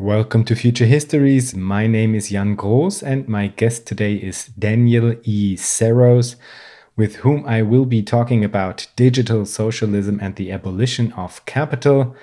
[0.00, 1.56] Welcome to Future Histories.
[1.56, 5.56] My name is Jan Groß, and my guest today is Daniel E.
[5.56, 6.36] Saros,
[6.94, 12.14] with whom I will be talking about digital socialism and the abolition of capital.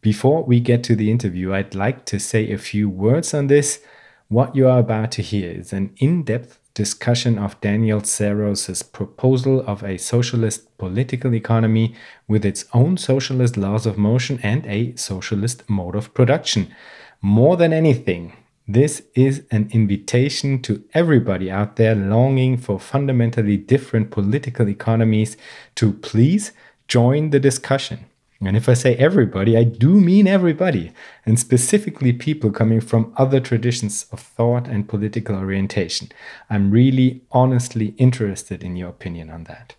[0.00, 3.80] Before we get to the interview, I'd like to say a few words on this.
[4.28, 9.60] What you are about to hear is an in depth discussion of Daniel Saros's proposal
[9.66, 11.94] of a socialist political economy
[12.26, 16.74] with its own socialist laws of motion and a socialist mode of production.
[17.22, 18.32] More than anything,
[18.66, 25.36] this is an invitation to everybody out there longing for fundamentally different political economies
[25.74, 26.52] to please
[26.88, 28.06] join the discussion.
[28.40, 30.92] And if I say everybody, I do mean everybody,
[31.26, 36.08] and specifically people coming from other traditions of thought and political orientation.
[36.48, 39.74] I'm really honestly interested in your opinion on that.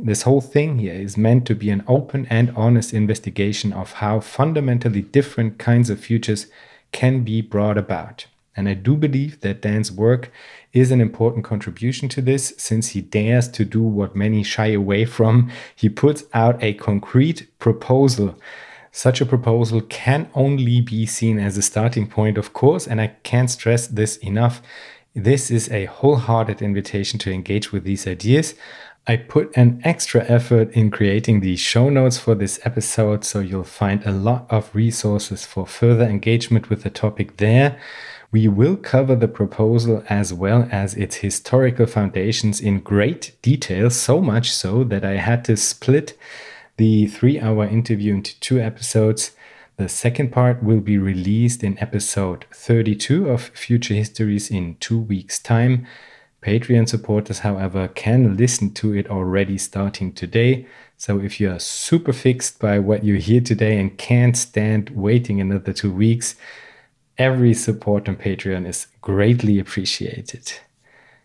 [0.00, 4.20] This whole thing here is meant to be an open and honest investigation of how
[4.20, 6.46] fundamentally different kinds of futures
[6.92, 8.26] can be brought about.
[8.56, 10.30] And I do believe that Dan's work
[10.72, 15.04] is an important contribution to this since he dares to do what many shy away
[15.04, 15.50] from.
[15.74, 18.38] He puts out a concrete proposal.
[18.92, 23.08] Such a proposal can only be seen as a starting point, of course, and I
[23.24, 24.62] can't stress this enough.
[25.14, 28.54] This is a wholehearted invitation to engage with these ideas.
[29.10, 33.64] I put an extra effort in creating the show notes for this episode, so you'll
[33.64, 37.80] find a lot of resources for further engagement with the topic there.
[38.30, 44.20] We will cover the proposal as well as its historical foundations in great detail, so
[44.20, 46.14] much so that I had to split
[46.76, 49.30] the three hour interview into two episodes.
[49.78, 55.38] The second part will be released in episode 32 of Future Histories in two weeks'
[55.38, 55.86] time.
[56.42, 60.66] Patreon supporters, however, can listen to it already starting today.
[60.96, 65.40] So if you are super fixed by what you hear today and can't stand waiting
[65.40, 66.36] another two weeks,
[67.16, 70.52] every support on Patreon is greatly appreciated.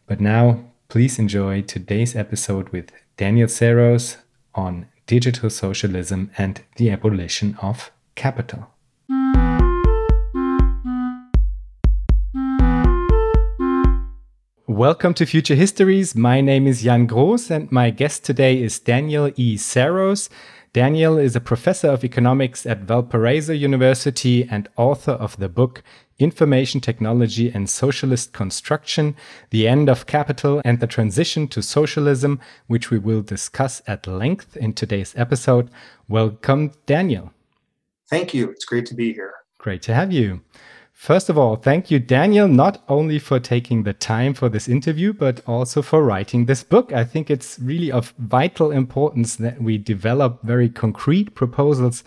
[0.07, 4.17] But now, please enjoy today's episode with Daniel Saros
[4.55, 8.72] on digital socialism and the abolition of capital.
[14.73, 16.15] Welcome to Future Histories.
[16.15, 19.55] My name is Jan Groß, and my guest today is Daniel E.
[19.55, 20.31] Saros.
[20.73, 25.83] Daniel is a professor of economics at Valparaiso University and author of the book
[26.17, 29.15] Information Technology and Socialist Construction
[29.51, 34.57] The End of Capital and the Transition to Socialism, which we will discuss at length
[34.57, 35.69] in today's episode.
[36.07, 37.31] Welcome, Daniel.
[38.09, 38.49] Thank you.
[38.49, 39.35] It's great to be here.
[39.59, 40.41] Great to have you.
[40.93, 45.11] First of all, thank you, Daniel, not only for taking the time for this interview,
[45.11, 46.93] but also for writing this book.
[46.93, 52.03] I think it's really of vital importance that we develop very concrete proposals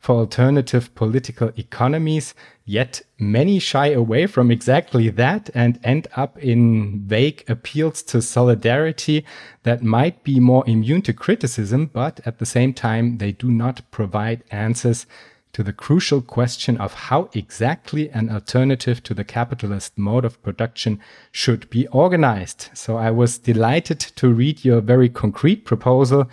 [0.00, 2.34] for alternative political economies,
[2.64, 9.24] yet many shy away from exactly that and end up in vague appeals to solidarity
[9.62, 13.88] that might be more immune to criticism, but at the same time, they do not
[13.92, 15.06] provide answers
[15.52, 20.98] to the crucial question of how exactly an alternative to the capitalist mode of production
[21.30, 22.70] should be organized.
[22.72, 26.30] So I was delighted to read your very concrete proposal,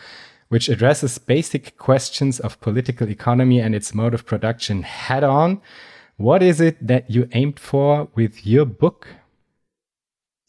[0.48, 5.62] which addresses basic questions of political economy and its mode of production head on.
[6.16, 9.08] What is it that you aimed for with your book?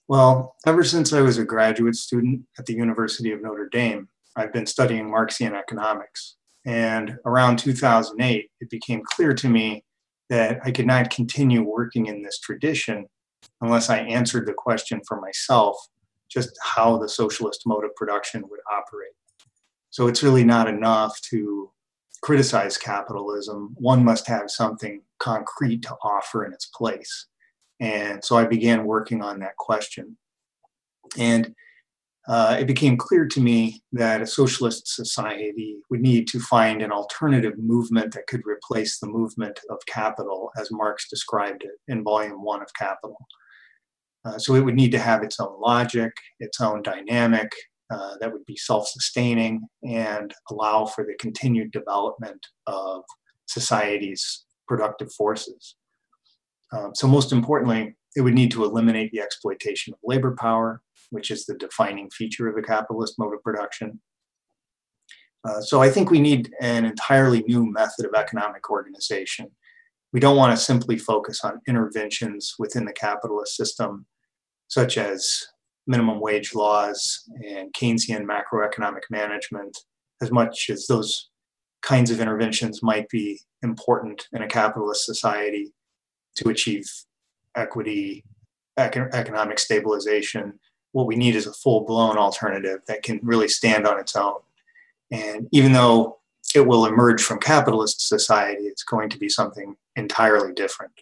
[0.07, 4.53] Well, ever since I was a graduate student at the University of Notre Dame, I've
[4.53, 6.37] been studying Marxian economics.
[6.67, 9.85] And around 2008, it became clear to me
[10.29, 13.07] that I could not continue working in this tradition
[13.61, 15.77] unless I answered the question for myself
[16.31, 19.13] just how the socialist mode of production would operate.
[19.91, 21.73] So it's really not enough to
[22.23, 23.75] criticize capitalism.
[23.75, 27.27] One must have something concrete to offer in its place.
[27.81, 30.17] And so I began working on that question.
[31.19, 31.55] And
[32.29, 36.93] uh, it became clear to me that a socialist society would need to find an
[36.93, 42.45] alternative movement that could replace the movement of capital as Marx described it in volume
[42.45, 43.17] one of Capital.
[44.25, 47.51] Uh, so it would need to have its own logic, its own dynamic
[47.91, 53.03] uh, that would be self sustaining and allow for the continued development of
[53.47, 55.75] society's productive forces.
[56.73, 61.31] Um, so, most importantly, it would need to eliminate the exploitation of labor power which
[61.31, 64.01] is the defining feature of the capitalist mode of production.
[65.49, 69.51] Uh, so I think we need an entirely new method of economic organization.
[70.13, 74.07] We don't want to simply focus on interventions within the capitalist system,
[74.69, 75.47] such as
[75.87, 79.77] minimum wage laws and Keynesian macroeconomic management,
[80.21, 81.31] as much as those
[81.83, 85.73] kinds of interventions might be important in a capitalist society.
[86.37, 86.87] to achieve
[87.57, 88.25] equity,
[88.79, 90.59] economic stabilization.
[90.93, 94.41] What we need is a full blown alternative that can really stand on its own.
[95.11, 96.19] And even though
[96.55, 100.93] it will emerge from capitalist society, it's going to be something entirely different.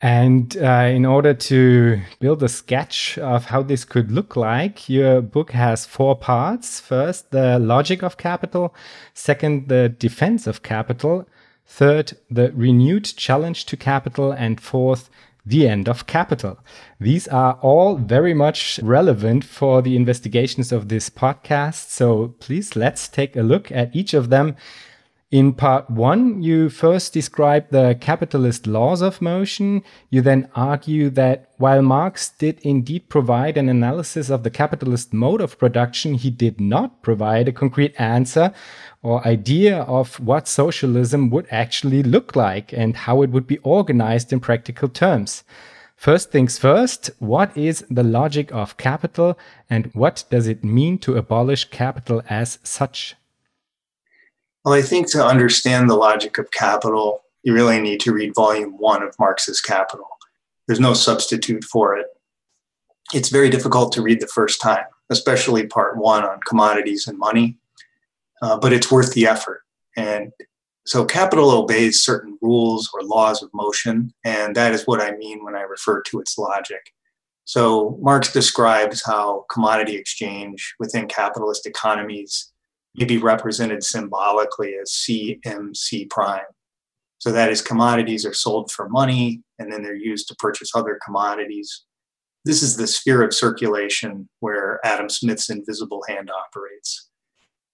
[0.00, 5.22] And uh, in order to build a sketch of how this could look like, your
[5.22, 6.80] book has four parts.
[6.80, 8.74] First, the logic of capital.
[9.14, 11.26] Second, the defense of capital.
[11.66, 14.32] Third, the renewed challenge to capital.
[14.32, 15.08] And fourth,
[15.46, 16.58] the end of capital.
[16.98, 21.90] These are all very much relevant for the investigations of this podcast.
[21.90, 24.56] So please let's take a look at each of them
[25.32, 29.82] in part one, you first describe the capitalist laws of motion.
[30.08, 35.40] You then argue that while Marx did indeed provide an analysis of the capitalist mode
[35.40, 38.52] of production, he did not provide a concrete answer
[39.02, 44.32] or idea of what socialism would actually look like and how it would be organized
[44.32, 45.42] in practical terms.
[45.96, 49.36] First things first, what is the logic of capital
[49.68, 53.16] and what does it mean to abolish capital as such?
[54.66, 58.72] Well, I think to understand the logic of capital, you really need to read volume
[58.78, 60.08] one of Marx's Capital.
[60.66, 62.06] There's no substitute for it.
[63.14, 67.58] It's very difficult to read the first time, especially part one on commodities and money,
[68.42, 69.62] uh, but it's worth the effort.
[69.96, 70.32] And
[70.84, 75.44] so capital obeys certain rules or laws of motion, and that is what I mean
[75.44, 76.92] when I refer to its logic.
[77.44, 82.50] So Marx describes how commodity exchange within capitalist economies
[82.96, 86.44] may be represented symbolically as CMC prime.
[87.18, 90.98] So that is commodities are sold for money and then they're used to purchase other
[91.04, 91.84] commodities.
[92.44, 97.10] This is the sphere of circulation where Adam Smith's invisible hand operates.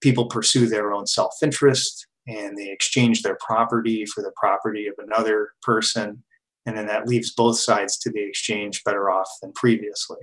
[0.00, 4.94] People pursue their own self interest and they exchange their property for the property of
[4.98, 6.22] another person.
[6.66, 10.18] And then that leaves both sides to the exchange better off than previously.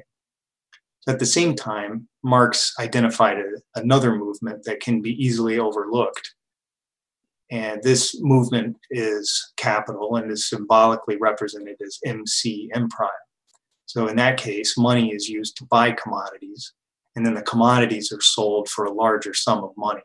[1.07, 6.35] At the same time, Marx identified a, another movement that can be easily overlooked.
[7.51, 13.09] And this movement is capital and is symbolically represented as MC M prime.
[13.85, 16.73] So in that case, money is used to buy commodities,
[17.15, 20.03] and then the commodities are sold for a larger sum of money.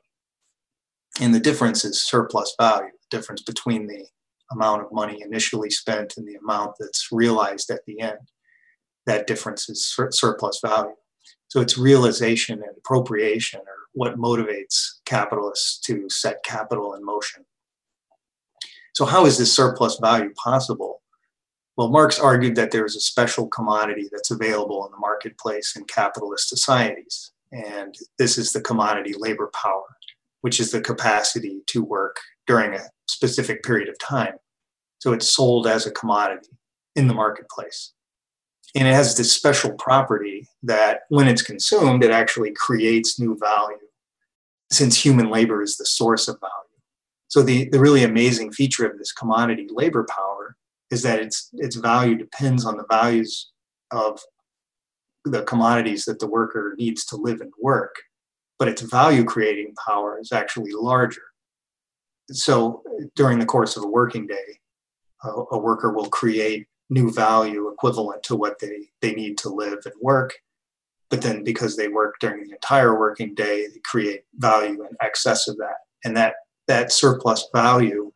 [1.21, 4.07] And the difference is surplus value, the difference between the
[4.53, 8.19] amount of money initially spent and the amount that's realized at the end
[9.07, 10.95] that difference is sur- surplus value.
[11.49, 17.45] So it's realization and appropriation or what motivates capitalists to set capital in motion.
[18.93, 21.03] So, how is this surplus value possible?
[21.77, 25.85] Well, Marx argued that there is a special commodity that's available in the marketplace in
[25.85, 27.33] capitalist societies.
[27.51, 29.97] And this is the commodity labor power,
[30.43, 34.35] which is the capacity to work during a specific period of time.
[34.99, 36.51] So it's sold as a commodity
[36.95, 37.94] in the marketplace.
[38.75, 43.77] And it has this special property that when it's consumed, it actually creates new value
[44.71, 46.53] since human labor is the source of value.
[47.29, 50.57] So the, the really amazing feature of this commodity labor power
[50.91, 53.51] is that its its value depends on the values
[53.91, 54.21] of
[55.25, 57.95] the commodities that the worker needs to live and work,
[58.59, 61.23] but its value creating power is actually larger.
[62.31, 62.83] So
[63.17, 64.61] during the course of a working day,
[65.25, 69.79] a, a worker will create new value equivalent to what they, they need to live
[69.85, 70.35] and work.
[71.11, 75.49] But then because they work during the entire working day, they create value in excess
[75.49, 75.77] of that.
[76.05, 76.35] And that,
[76.67, 78.13] that surplus value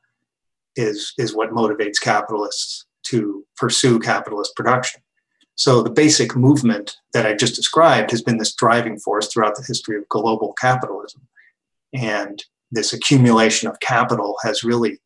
[0.77, 5.01] is, is what motivates capitalists to pursue capitalist production.
[5.55, 9.65] So the basic movement that I just described has been this driving force throughout the
[9.67, 11.23] history of global capitalism.
[11.93, 15.01] And this accumulation of capital has really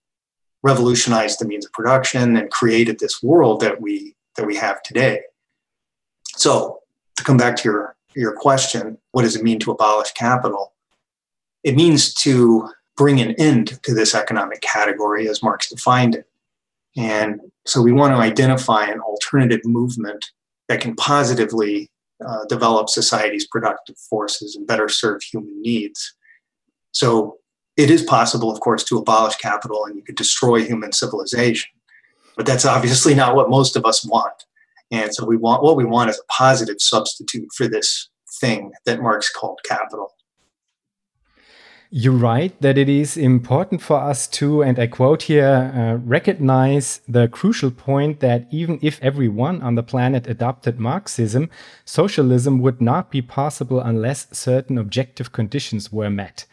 [0.62, 5.20] revolutionized the means of production and created this world that we that we have today.
[6.36, 6.80] So
[7.16, 10.74] to come back to your your question, what does it mean to abolish capital?
[11.64, 16.26] It means to bring an end to this economic category as Marx defined it.
[16.96, 20.24] And so we want to identify an alternative movement
[20.68, 21.90] that can positively
[22.24, 26.14] uh, develop society's productive forces and better serve human needs.
[26.92, 27.38] So
[27.76, 31.70] it is possible, of course, to abolish capital and you could destroy human civilization.
[32.36, 34.44] But that's obviously not what most of us want.
[34.90, 38.10] And so we want what we want is a positive substitute for this
[38.40, 40.12] thing that Marx called capital.
[41.94, 47.02] You write that it is important for us to, and I quote here, uh, recognize
[47.06, 51.50] the crucial point that even if everyone on the planet adopted Marxism,
[51.84, 56.46] socialism would not be possible unless certain objective conditions were met.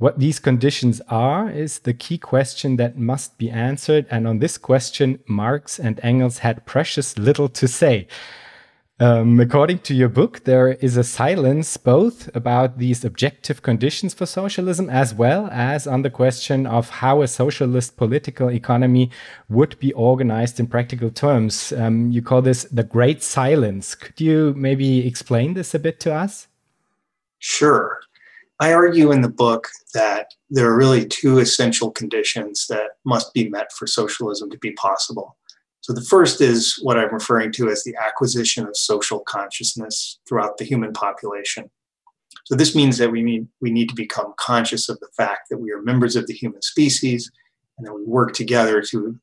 [0.00, 4.06] What these conditions are is the key question that must be answered.
[4.10, 8.08] And on this question, Marx and Engels had precious little to say.
[8.98, 14.24] Um, according to your book, there is a silence both about these objective conditions for
[14.24, 19.10] socialism as well as on the question of how a socialist political economy
[19.50, 21.74] would be organized in practical terms.
[21.74, 23.94] Um, you call this the great silence.
[23.94, 26.48] Could you maybe explain this a bit to us?
[27.38, 28.00] Sure.
[28.60, 33.48] I argue in the book that there are really two essential conditions that must be
[33.48, 35.38] met for socialism to be possible.
[35.80, 40.58] So the first is what I'm referring to as the acquisition of social consciousness throughout
[40.58, 41.70] the human population.
[42.44, 45.58] So this means that we need we need to become conscious of the fact that
[45.58, 47.30] we are members of the human species
[47.78, 49.18] and that we work together to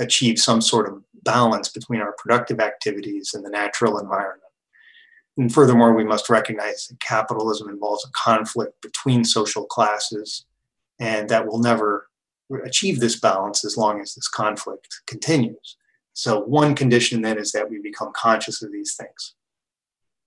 [0.00, 4.47] achieve some sort of balance between our productive activities and the natural environment.
[5.38, 10.44] And furthermore, we must recognize that capitalism involves a conflict between social classes
[10.98, 12.08] and that will never
[12.64, 15.76] achieve this balance as long as this conflict continues.
[16.12, 19.34] So, one condition then is that we become conscious of these things.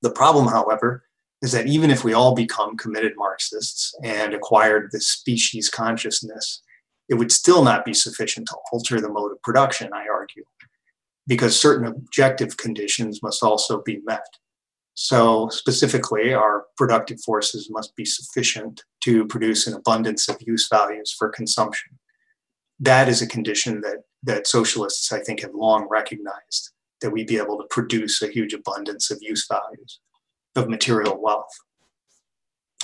[0.01, 1.03] The problem, however,
[1.41, 6.61] is that even if we all become committed Marxists and acquired this species consciousness,
[7.09, 10.45] it would still not be sufficient to alter the mode of production, I argue,
[11.27, 14.25] because certain objective conditions must also be met.
[15.03, 21.11] So, specifically, our productive forces must be sufficient to produce an abundance of use values
[21.11, 21.97] for consumption.
[22.79, 26.69] That is a condition that that socialists, I think, have long recognized
[27.01, 29.99] that we be able to produce a huge abundance of use values,
[30.55, 31.57] of material wealth.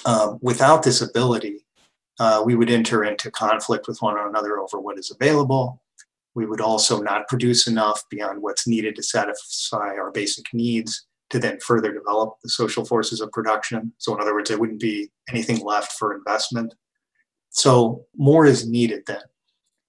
[0.04, 1.68] Um, without this ability,
[2.20, 5.84] uh, we would enter into conflict with one another over what is available.
[6.34, 11.40] We would also not produce enough beyond what's needed to satisfy our basic needs to
[11.40, 13.94] then further develop the social forces of production.
[13.98, 16.74] So, in other words, there wouldn't be anything left for investment.
[17.50, 19.24] So, more is needed then.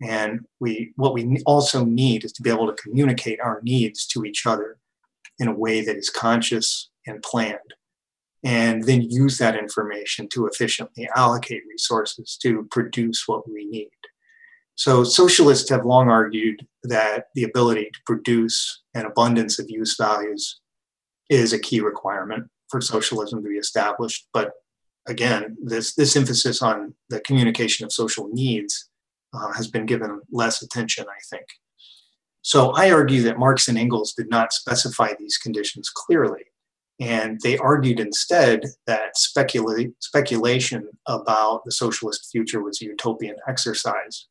[0.03, 4.25] And we, what we also need is to be able to communicate our needs to
[4.25, 4.79] each other
[5.39, 7.75] in a way that is conscious and planned,
[8.45, 13.91] and then use that information to efficiently allocate resources to produce what we need.
[14.75, 20.61] So, socialists have long argued that the ability to produce an abundance of use values
[21.29, 24.29] is a key requirement for socialism to be established.
[24.33, 24.53] But
[25.07, 28.89] again, this, this emphasis on the communication of social needs
[29.35, 31.47] uh, has been given less attention, I think.
[32.43, 36.45] So I argue that Marx and Engels did not specify these conditions clearly.
[37.01, 44.27] And they argued instead that specula- speculation about the socialist future was a utopian exercise.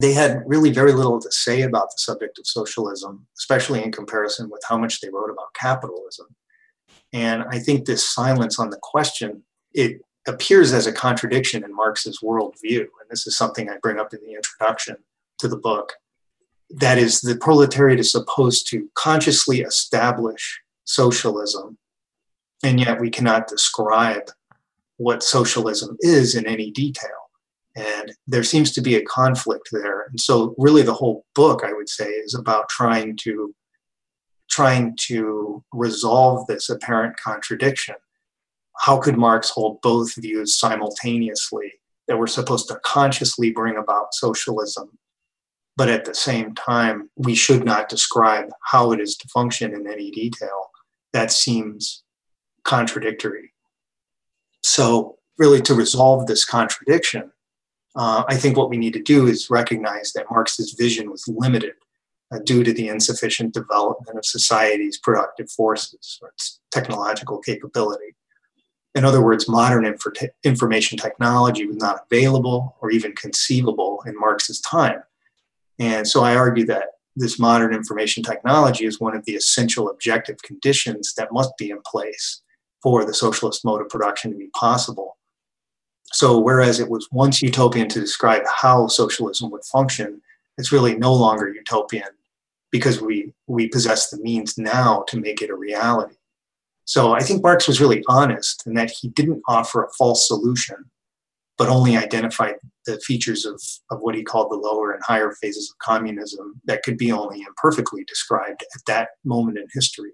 [0.00, 4.48] They had really very little to say about the subject of socialism, especially in comparison
[4.48, 6.26] with how much they wrote about capitalism.
[7.12, 12.20] And I think this silence on the question, it appears as a contradiction in Marx's
[12.22, 12.80] worldview.
[12.80, 14.96] And this is something I bring up in the introduction
[15.38, 15.94] to the book.
[16.70, 21.78] That is, the proletariat is supposed to consciously establish socialism,
[22.62, 24.30] and yet we cannot describe
[24.98, 27.27] what socialism is in any detail.
[27.78, 30.06] And there seems to be a conflict there.
[30.10, 33.54] And so, really, the whole book, I would say, is about trying to
[34.50, 37.94] trying to resolve this apparent contradiction
[38.78, 41.72] how could Marx hold both views simultaneously
[42.06, 44.98] that we're supposed to consciously bring about socialism,
[45.76, 49.86] but at the same time, we should not describe how it is to function in
[49.86, 50.70] any detail?
[51.12, 52.04] That seems
[52.64, 53.52] contradictory.
[54.62, 57.32] So, really, to resolve this contradiction,
[57.98, 61.74] uh, I think what we need to do is recognize that Marx's vision was limited
[62.30, 68.14] uh, due to the insufficient development of society's productive forces or its technological capability.
[68.94, 74.60] In other words, modern infor- information technology was not available or even conceivable in Marx's
[74.60, 75.02] time.
[75.80, 80.40] And so I argue that this modern information technology is one of the essential objective
[80.42, 82.42] conditions that must be in place
[82.80, 85.17] for the socialist mode of production to be possible.
[86.12, 90.22] So, whereas it was once utopian to describe how socialism would function,
[90.56, 92.08] it's really no longer utopian
[92.70, 96.16] because we, we possess the means now to make it a reality.
[96.88, 100.90] So I think Marx was really honest in that he didn't offer a false solution,
[101.58, 102.54] but only identified
[102.86, 106.82] the features of, of what he called the lower and higher phases of communism that
[106.82, 110.12] could be only imperfectly described at that moment in history.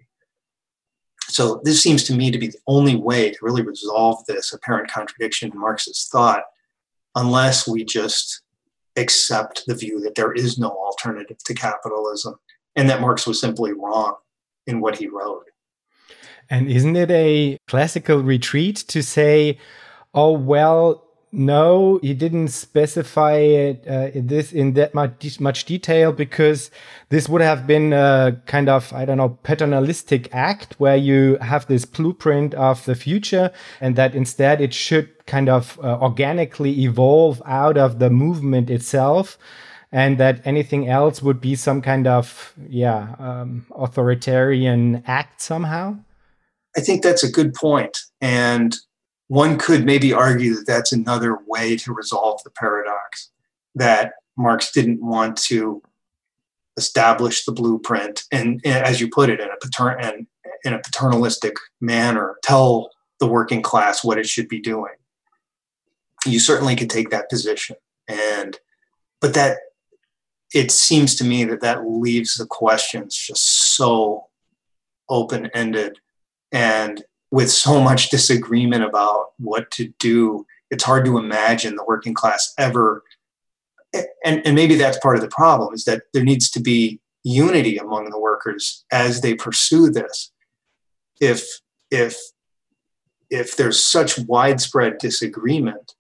[1.28, 4.90] So this seems to me to be the only way to really resolve this apparent
[4.90, 6.44] contradiction in Marx's thought,
[7.14, 8.42] unless we just
[8.96, 12.36] accept the view that there is no alternative to capitalism
[12.76, 14.14] and that Marx was simply wrong
[14.66, 15.44] in what he wrote.
[16.50, 19.58] And isn't it a classical retreat to say,
[20.12, 21.03] oh, well,
[21.34, 26.70] know he didn't specify it uh, this in that much much detail because
[27.08, 31.66] this would have been a kind of I don't know paternalistic act where you have
[31.66, 33.50] this blueprint of the future
[33.80, 39.36] and that instead it should kind of uh, organically evolve out of the movement itself
[39.90, 45.96] and that anything else would be some kind of yeah um, authoritarian act somehow.
[46.76, 47.98] I think that's a good point.
[48.20, 48.74] And
[49.28, 53.30] one could maybe argue that that's another way to resolve the paradox
[53.74, 55.82] that Marx didn't want to
[56.76, 60.26] establish the blueprint and, and as you put it in a patern and
[60.64, 62.90] in a paternalistic manner tell
[63.20, 64.92] the working class what it should be doing.
[66.26, 67.76] You certainly could take that position.
[68.08, 68.58] And
[69.20, 69.58] but that
[70.52, 74.26] it seems to me that that leaves the questions just so
[75.08, 75.98] open ended
[76.52, 82.14] and with so much disagreement about what to do, it's hard to imagine the working
[82.14, 83.02] class ever.
[84.24, 87.76] And, and maybe that's part of the problem is that there needs to be unity
[87.76, 90.30] among the workers as they pursue this.
[91.20, 91.44] If
[91.90, 92.16] if
[93.30, 95.96] if there's such widespread disagreement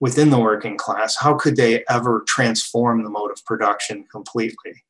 [0.00, 4.84] within the working class, how could they ever transform the mode of production completely?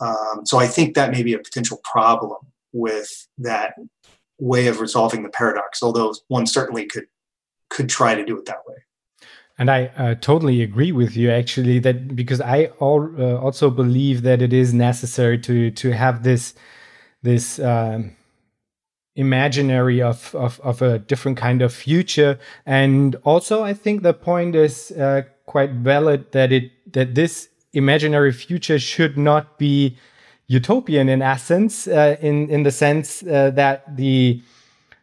[0.00, 2.38] Um, so I think that may be a potential problem
[2.72, 3.74] with that
[4.44, 7.06] way of resolving the paradox, although one certainly could
[7.70, 8.76] could try to do it that way.
[9.56, 14.22] And I uh, totally agree with you, actually, that because I all, uh, also believe
[14.22, 16.54] that it is necessary to to have this
[17.22, 18.16] this um,
[19.16, 24.54] imaginary of, of of a different kind of future, and also I think the point
[24.56, 29.96] is uh, quite valid that it that this imaginary future should not be
[30.46, 34.42] utopian in essence, uh, in in the sense uh, that the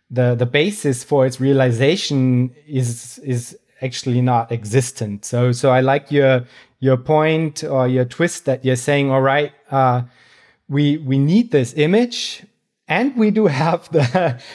[0.10, 5.25] the the basis for its realization is is actually not existent.
[5.25, 6.45] So so I like your
[6.79, 9.10] your point or your twist that you're saying.
[9.10, 10.03] All right, uh,
[10.69, 12.45] we we need this image.
[12.88, 14.01] And we do have the,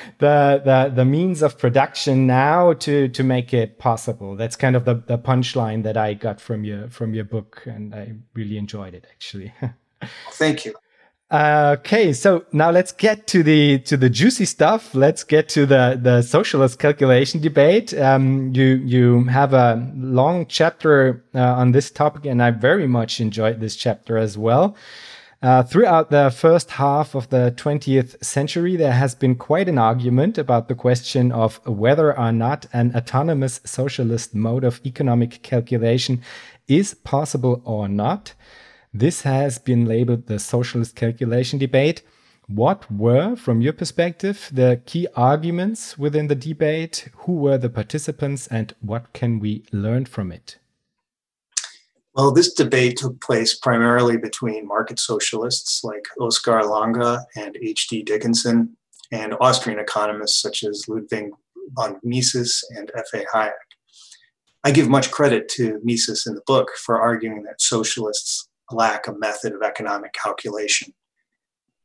[0.18, 4.36] the the the means of production now to to make it possible.
[4.36, 7.94] That's kind of the, the punchline that I got from your from your book, and
[7.94, 9.54] I really enjoyed it actually.
[10.32, 10.74] Thank you.
[11.28, 14.94] Okay, so now let's get to the to the juicy stuff.
[14.94, 17.92] Let's get to the the socialist calculation debate.
[17.94, 23.20] Um, you you have a long chapter uh, on this topic, and I very much
[23.20, 24.76] enjoyed this chapter as well.
[25.42, 30.38] Uh, throughout the first half of the 20th century, there has been quite an argument
[30.38, 36.22] about the question of whether or not an autonomous socialist mode of economic calculation
[36.68, 38.32] is possible or not.
[38.98, 42.02] This has been labeled the socialist calculation debate.
[42.46, 47.10] What were, from your perspective, the key arguments within the debate?
[47.16, 50.56] Who were the participants and what can we learn from it?
[52.14, 58.02] Well, this debate took place primarily between market socialists like Oskar Lange and H.D.
[58.04, 58.78] Dickinson
[59.12, 61.32] and Austrian economists such as Ludwig
[61.74, 63.26] von Mises and F.A.
[63.26, 63.52] Hayek.
[64.64, 69.14] I give much credit to Mises in the book for arguing that socialists lack a
[69.14, 70.92] method of economic calculation.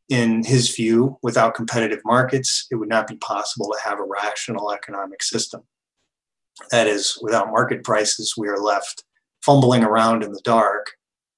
[0.10, 4.74] In his view, without competitive markets, it would not be possible to have a rational
[4.74, 5.62] economic system.
[6.70, 9.04] That is, without market prices, we are left
[9.42, 10.92] fumbling around in the dark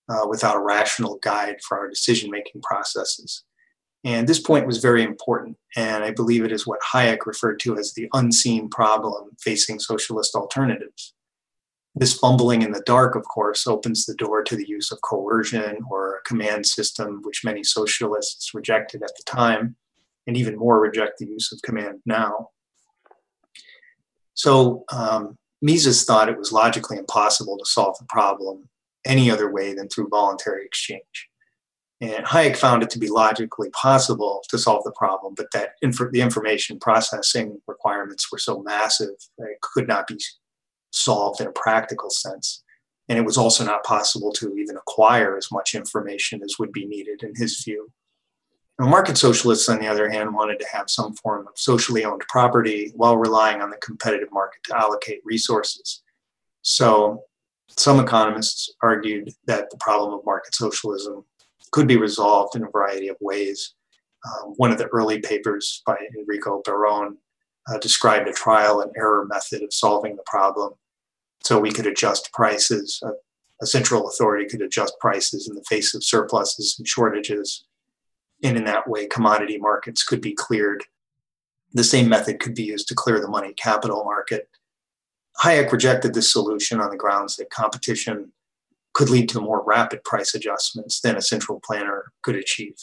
[0.10, 3.44] uh, without a rational guide for our decision making processes.
[4.04, 7.78] And this point was very important, and I believe it is what Hayek referred to
[7.78, 11.14] as the unseen problem facing socialist alternatives.
[11.96, 15.80] This fumbling in the dark, of course, opens the door to the use of coercion
[15.92, 19.76] or a command system, which many socialists rejected at the time,
[20.26, 22.50] and even more reject the use of command now.
[24.34, 28.70] So um, Mises thought it was logically impossible to solve the problem
[29.06, 31.30] any other way than through voluntary exchange.
[32.02, 36.12] And Hayek found it to be logically possible to solve the problem, but that inf-
[36.12, 40.18] the information processing requirements were so massive that it could not be
[40.94, 42.64] solved in a practical sense.
[43.10, 46.86] And it was also not possible to even acquire as much information as would be
[46.86, 47.92] needed in his view.
[48.80, 52.24] Now, market socialists, on the other hand, wanted to have some form of socially owned
[52.28, 56.02] property while relying on the competitive market to allocate resources.
[56.64, 57.24] So,
[57.70, 61.26] some economists argued that the problem of market socialism
[61.72, 63.76] could be resolved in a variety of ways.
[64.26, 67.18] Um, one of the early papers by Enrico Barone
[67.70, 70.74] uh, described a trial and error method of solving the problem
[71.44, 73.00] so we could adjust prices.
[73.04, 73.12] A,
[73.62, 77.66] a central authority could adjust prices in the face of surpluses and shortages.
[78.44, 80.84] And in that way, commodity markets could be cleared.
[81.74, 84.50] The same method could be used to clear the money capital market.
[85.44, 88.32] Hayek rejected this solution on the grounds that competition
[88.94, 92.76] could lead to more rapid price adjustments than a central planner could achieve.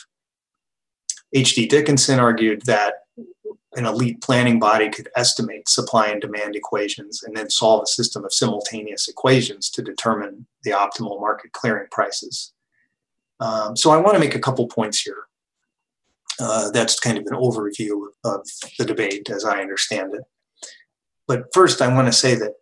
[1.33, 1.67] H.D.
[1.67, 2.95] Dickinson argued that
[3.77, 8.25] an elite planning body could estimate supply and demand equations and then solve a system
[8.25, 12.53] of simultaneous equations to determine the optimal market clearing prices.
[13.39, 15.25] Um, so I want to make a couple points here.
[16.41, 18.47] Uh, that's kind of an overview of
[18.79, 20.23] the debate as I understand it.
[21.29, 22.55] But first, I want to say that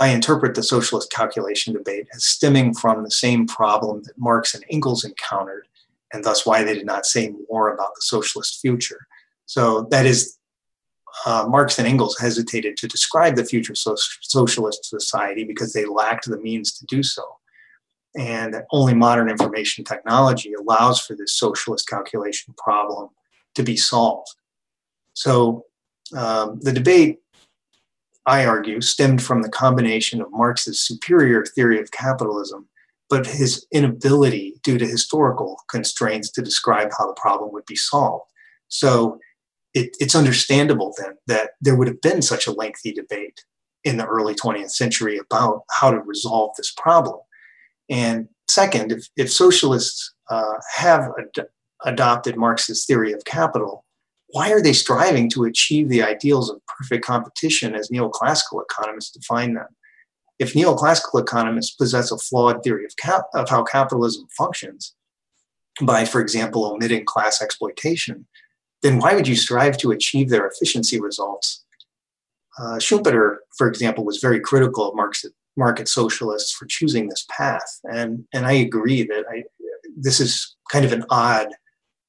[0.00, 4.64] I interpret the socialist calculation debate as stemming from the same problem that Marx and
[4.70, 5.68] Engels encountered,
[6.12, 9.06] and thus why they did not say more about the socialist future.
[9.46, 10.38] So that is
[11.26, 16.28] uh, Marx and Engels hesitated to describe the future so- socialist society because they lacked
[16.28, 17.22] the means to do so.
[18.16, 23.10] And only modern information technology allows for this socialist calculation problem
[23.54, 24.28] to be solved.
[25.14, 25.66] So
[26.16, 27.18] um, the debate,
[28.26, 32.68] I argue, stemmed from the combination of Marx's superior theory of capitalism,
[33.08, 38.30] but his inability, due to historical constraints, to describe how the problem would be solved.
[38.68, 39.18] So
[39.74, 43.44] it, it's understandable then that there would have been such a lengthy debate
[43.84, 47.18] in the early 20th century about how to resolve this problem.
[47.88, 51.46] And second, if, if socialists uh, have ad-
[51.84, 53.84] adopted Marx's theory of capital,
[54.28, 59.54] why are they striving to achieve the ideals of perfect competition as neoclassical economists define
[59.54, 59.66] them?
[60.38, 64.94] If neoclassical economists possess a flawed theory of, cap- of how capitalism functions,
[65.82, 68.26] by, for example, omitting class exploitation,
[68.82, 71.64] then why would you strive to achieve their efficiency results?
[72.58, 77.80] Uh, Schumpeter, for example, was very critical of market, market socialists for choosing this path.
[77.84, 79.44] And, and I agree that I,
[79.96, 81.48] this is kind of an odd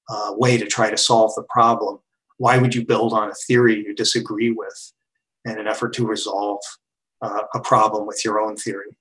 [0.09, 1.99] uh, way to try to solve the problem.
[2.37, 4.93] Why would you build on a theory you disagree with
[5.45, 6.59] in an effort to resolve
[7.21, 8.97] uh, a problem with your own theory?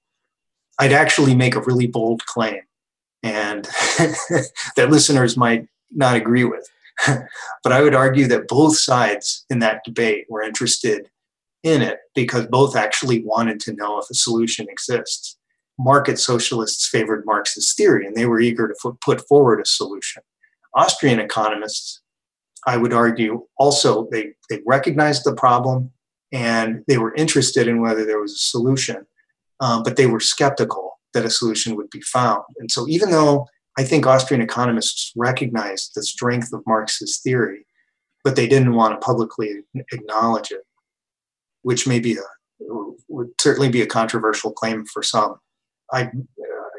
[0.78, 2.61] I'd actually make a really bold claim,
[3.22, 3.64] and
[4.76, 6.70] that listeners might not agree with.
[7.62, 11.10] but I would argue that both sides in that debate were interested
[11.62, 15.36] in it because both actually wanted to know if a solution exists.
[15.78, 20.22] Market socialists favored Marxist theory and they were eager to put forward a solution.
[20.74, 22.00] Austrian economists,
[22.66, 25.90] I would argue, also they, they recognized the problem
[26.32, 29.06] and they were interested in whether there was a solution,
[29.60, 32.44] um, but they were skeptical that a solution would be found.
[32.58, 33.46] And so, even though
[33.78, 37.66] I think Austrian economists recognized the strength of Marx's theory,
[38.24, 40.64] but they didn't want to publicly acknowledge it,
[41.62, 42.22] which may be a
[43.09, 45.37] would certainly be a controversial claim for some.
[45.92, 46.11] I uh,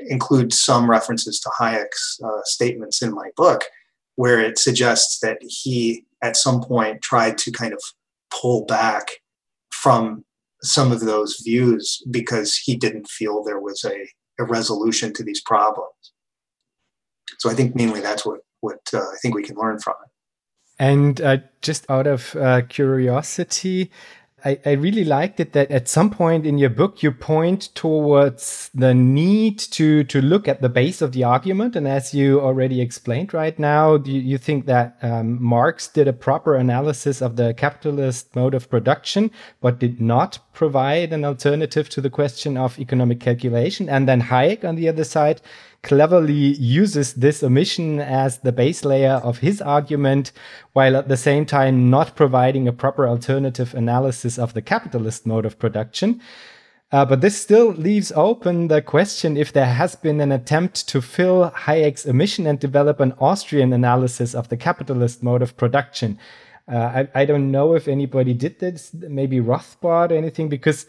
[0.08, 3.66] include some references to Hayek's uh, statements in my book,
[4.16, 7.82] where it suggests that he at some point tried to kind of
[8.32, 9.12] pull back
[9.72, 10.24] from
[10.64, 14.08] some of those views because he didn't feel there was a,
[14.40, 16.14] a resolution to these problems.
[17.38, 20.12] So I think mainly that's what what uh, I think we can learn from it.
[20.80, 23.92] And uh, just out of uh, curiosity,
[24.44, 28.72] I, I, really liked it that at some point in your book you point towards
[28.74, 32.82] the need to to look at the base of the argument, and as you already
[32.82, 37.54] explained right now, you, you think that um, Marx did a proper analysis of the
[37.54, 43.20] capitalist mode of production, but did not provide an alternative to the question of economic
[43.20, 45.42] calculation, and then Hayek on the other side
[45.84, 50.32] cleverly uses this omission as the base layer of his argument,
[50.74, 55.46] while at the same time not providing a proper alternative analysis of the capitalist mode
[55.46, 56.22] of production.
[56.92, 61.02] Uh, but this still leaves open the question if there has been an attempt to
[61.02, 66.20] fill Hayek's omission and develop an Austrian analysis of the capitalist mode of production.
[66.72, 70.86] Uh, I, I, don't know if anybody did this, maybe Rothbard or anything, because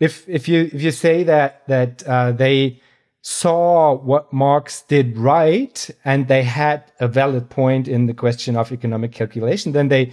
[0.00, 2.80] if if you if you say that that uh, they
[3.22, 8.72] saw what Marx did right and they had a valid point in the question of
[8.72, 10.12] economic calculation, then they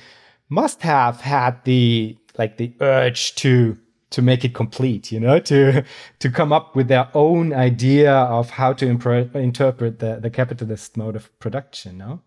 [0.49, 3.77] must have had the like the urge to
[4.11, 5.83] to make it complete, you know, to
[6.19, 11.15] to come up with their own idea of how to interpret the, the capitalist mode
[11.15, 12.21] of production, no?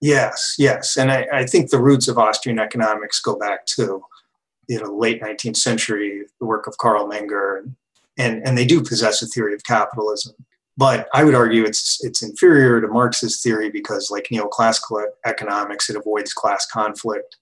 [0.00, 0.96] Yes, yes.
[0.96, 4.02] And I, I think the roots of Austrian economics go back to
[4.68, 7.76] you know late 19th century, the work of Carl Menger and
[8.18, 10.34] and, and they do possess a theory of capitalism.
[10.76, 15.96] But I would argue it's it's inferior to Marx's theory because, like neoclassical economics, it
[15.96, 17.36] avoids class conflict,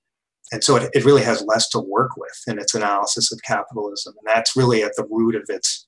[0.52, 4.14] and so it, it really has less to work with in its analysis of capitalism,
[4.18, 5.86] and that's really at the root of its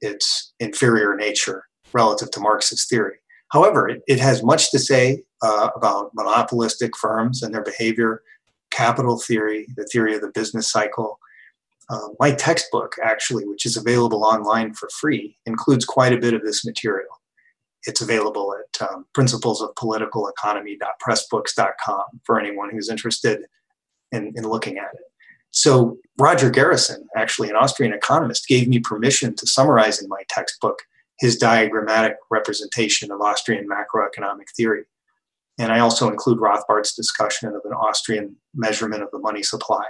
[0.00, 3.18] its inferior nature relative to Marx's theory.
[3.52, 8.22] However, it, it has much to say uh, about monopolistic firms and their behavior,
[8.72, 11.20] capital theory, the theory of the business cycle,
[11.90, 16.42] Uh, my textbook, actually, which is available online for free, includes quite a bit of
[16.42, 17.20] this material.
[17.84, 23.42] It's available at um, principlesofpoliticaleconomy.pressbooks.com for anyone who's interested
[24.12, 25.02] in, in looking at it.
[25.50, 30.78] So, Roger Garrison, actually an Austrian economist, gave me permission to summarize in my textbook
[31.20, 34.84] his diagrammatic representation of Austrian macroeconomic theory.
[35.58, 39.84] And I also include Rothbard's discussion of an Austrian measurement of the money supply.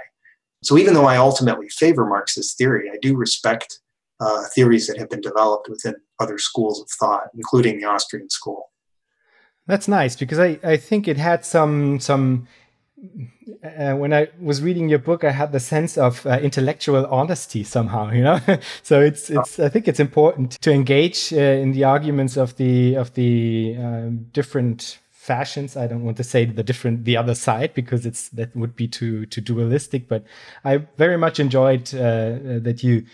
[0.65, 3.79] So even though I ultimately favor Marxist theory, I do respect
[4.19, 8.71] uh, theories that have been developed within other schools of thought, including the Austrian school.
[9.67, 12.47] That's nice because I, I think it had some some
[13.63, 17.63] uh, when I was reading your book, I had the sense of uh, intellectual honesty
[17.63, 18.39] somehow, you know.
[18.83, 22.95] so it's it's I think it's important to engage uh, in the arguments of the
[22.95, 25.75] of the um, different fashions.
[25.75, 28.87] I don't want to say the different the other side because it's that would be
[28.87, 30.07] too too dualistic.
[30.07, 30.23] But
[30.63, 33.05] I very much enjoyed uh, uh, that you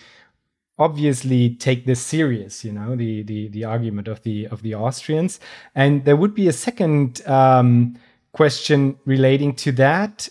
[0.78, 2.66] obviously take this serious.
[2.66, 5.40] You know the the the argument of the of the Austrians,
[5.74, 7.22] and there would be a second.
[7.28, 7.98] Um,
[8.34, 10.30] question relating to that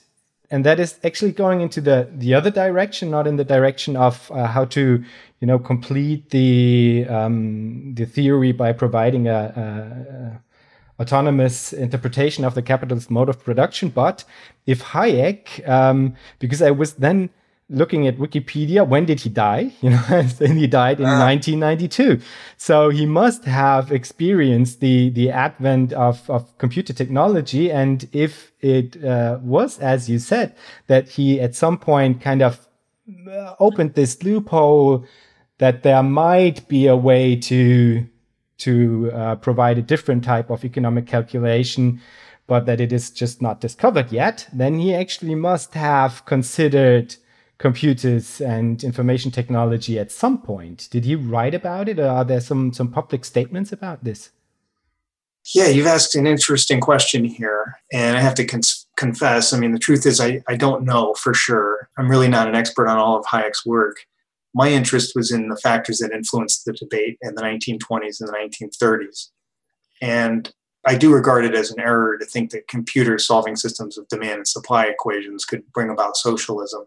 [0.51, 4.31] and that is actually going into the the other direction not in the direction of
[4.33, 5.03] uh, how to
[5.41, 9.63] you know complete the um, the theory by providing a, a,
[10.15, 10.41] a,
[11.01, 14.25] autonomous interpretation of the capitalist mode of production but
[14.67, 17.31] if hayek um, because i was then
[17.71, 19.73] looking at Wikipedia, when did he die?
[19.81, 21.25] You know, and he died in uh.
[21.25, 22.21] 1992.
[22.57, 27.71] So he must have experienced the the advent of, of computer technology.
[27.71, 30.55] And if it uh, was, as you said,
[30.89, 32.67] that he at some point kind of
[33.29, 35.07] uh, opened this loophole
[35.59, 38.07] that there might be a way to
[38.61, 42.01] to uh, provide a different type of economic calculation
[42.51, 47.15] but that it is just not discovered yet, then he actually must have considered
[47.59, 50.89] computers and information technology at some point.
[50.91, 54.31] Did he write about it, or are there some some public statements about this?
[55.55, 58.63] Yeah, you've asked an interesting question here, and I have to con-
[58.97, 59.53] confess.
[59.53, 61.89] I mean, the truth is, I, I don't know for sure.
[61.99, 64.07] I'm really not an expert on all of Hayek's work.
[64.55, 68.67] My interest was in the factors that influenced the debate in the 1920s and the
[68.73, 69.29] 1930s.
[70.03, 70.53] And
[70.87, 74.39] I do regard it as an error to think that computers solving systems of demand
[74.39, 76.85] and supply equations could bring about socialism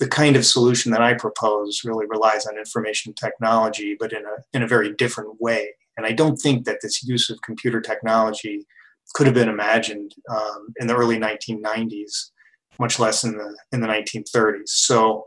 [0.00, 4.42] the kind of solution that I propose really relies on information technology, but in a,
[4.54, 5.74] in a very different way.
[5.96, 8.66] And I don't think that this use of computer technology
[9.14, 12.30] could have been imagined um, in the early 1990s,
[12.78, 14.68] much less in the in the 1930s.
[14.68, 15.26] So,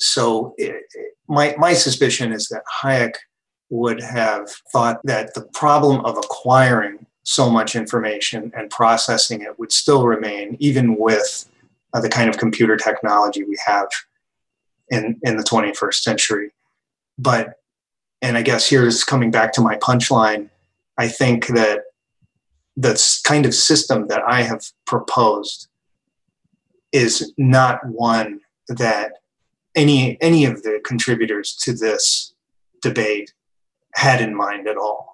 [0.00, 0.82] so it,
[1.28, 3.14] my my suspicion is that Hayek
[3.68, 9.70] would have thought that the problem of acquiring so much information and processing it would
[9.70, 11.48] still remain, even with
[11.92, 13.88] uh, the kind of computer technology we have
[14.88, 16.50] in in the 21st century.
[17.18, 17.54] But
[18.22, 20.50] and I guess here's coming back to my punchline.
[20.98, 21.82] I think that
[22.76, 25.68] the kind of system that I have proposed
[26.92, 29.19] is not one that
[29.80, 32.34] any any of the contributors to this
[32.82, 33.32] debate
[33.94, 35.10] had in mind at all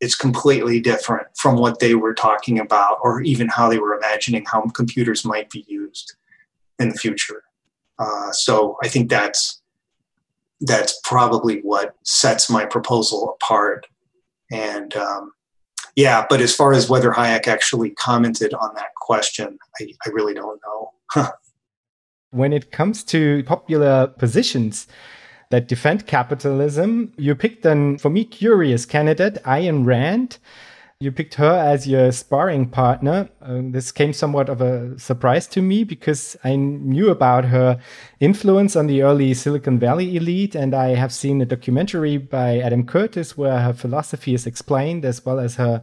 [0.00, 4.44] it's completely different from what they were talking about or even how they were imagining
[4.46, 6.14] how computers might be used
[6.78, 7.42] in the future.
[7.98, 9.60] Uh, so I think that's
[10.62, 13.86] that's probably what sets my proposal apart.
[14.50, 15.32] And um,
[15.96, 20.34] yeah, but as far as whether Hayek actually commented on that question, I, I really
[20.34, 20.92] don't know.
[22.30, 24.86] when it comes to popular positions,
[25.50, 27.12] that defend capitalism.
[27.16, 30.38] You picked an, for me, curious candidate, Ayn Rand.
[31.00, 33.30] You picked her as your sparring partner.
[33.40, 37.80] Uh, this came somewhat of a surprise to me because I knew about her
[38.20, 42.84] influence on the early Silicon Valley elite, and I have seen a documentary by Adam
[42.84, 45.82] Curtis where her philosophy is explained, as well as her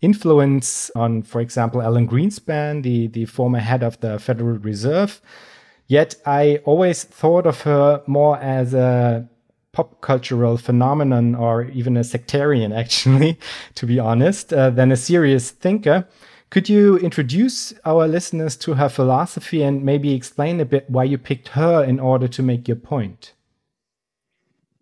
[0.00, 5.20] influence on, for example, Alan Greenspan, the, the former head of the Federal Reserve.
[5.86, 9.28] Yet I always thought of her more as a
[9.72, 13.38] pop cultural phenomenon or even a sectarian, actually,
[13.74, 16.06] to be honest, uh, than a serious thinker.
[16.50, 21.18] Could you introduce our listeners to her philosophy and maybe explain a bit why you
[21.18, 23.34] picked her in order to make your point?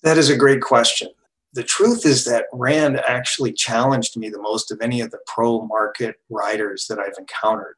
[0.02, 1.08] That is a great question.
[1.54, 5.62] The truth is that Rand actually challenged me the most of any of the pro
[5.62, 7.76] market writers that I've encountered.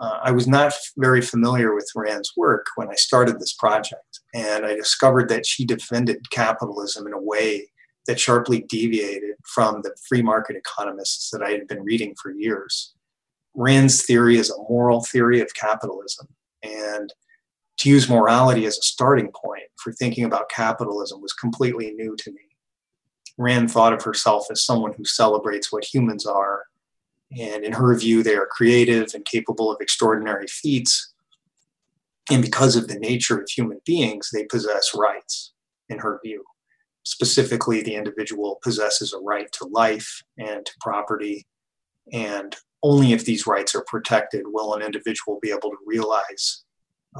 [0.00, 4.66] Uh, I was not very familiar with Rand's work when I started this project, and
[4.66, 7.70] I discovered that she defended capitalism in a way
[8.06, 12.94] that sharply deviated from the free market economists that I had been reading for years.
[13.54, 16.26] Rand's theory is a moral theory of capitalism,
[16.62, 17.12] and
[17.78, 22.30] to use morality as a starting point for thinking about capitalism was completely new to
[22.30, 22.40] me.
[23.38, 26.64] Rand thought of herself as someone who celebrates what humans are,
[27.38, 31.12] and in her view, they are creative and capable of extraordinary feats.
[32.30, 35.52] And because of the nature of human beings, they possess rights,
[35.88, 36.44] in her view.
[37.04, 41.46] Specifically, the individual possesses a right to life and to property,
[42.12, 46.64] and only if these rights are protected will an individual be able to realize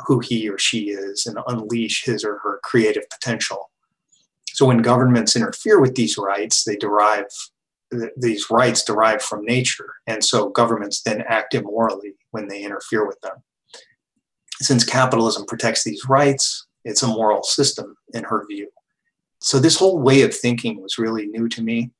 [0.06, 3.70] who he or she is and unleash his or her creative potential.
[4.48, 7.26] So when governments interfere with these rights, they derive
[8.16, 13.20] these rights derive from nature, and so governments then act immorally when they interfere with
[13.20, 13.36] them.
[14.60, 18.68] Since capitalism protects these rights, it's a moral system in her view.
[19.40, 21.90] So this whole way of thinking was really new to me,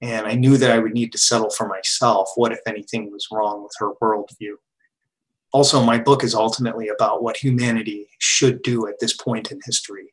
[0.00, 3.28] and I knew that I would need to settle for myself what, if anything, was
[3.32, 4.54] wrong with her worldview
[5.54, 10.12] also, my book is ultimately about what humanity should do at this point in history.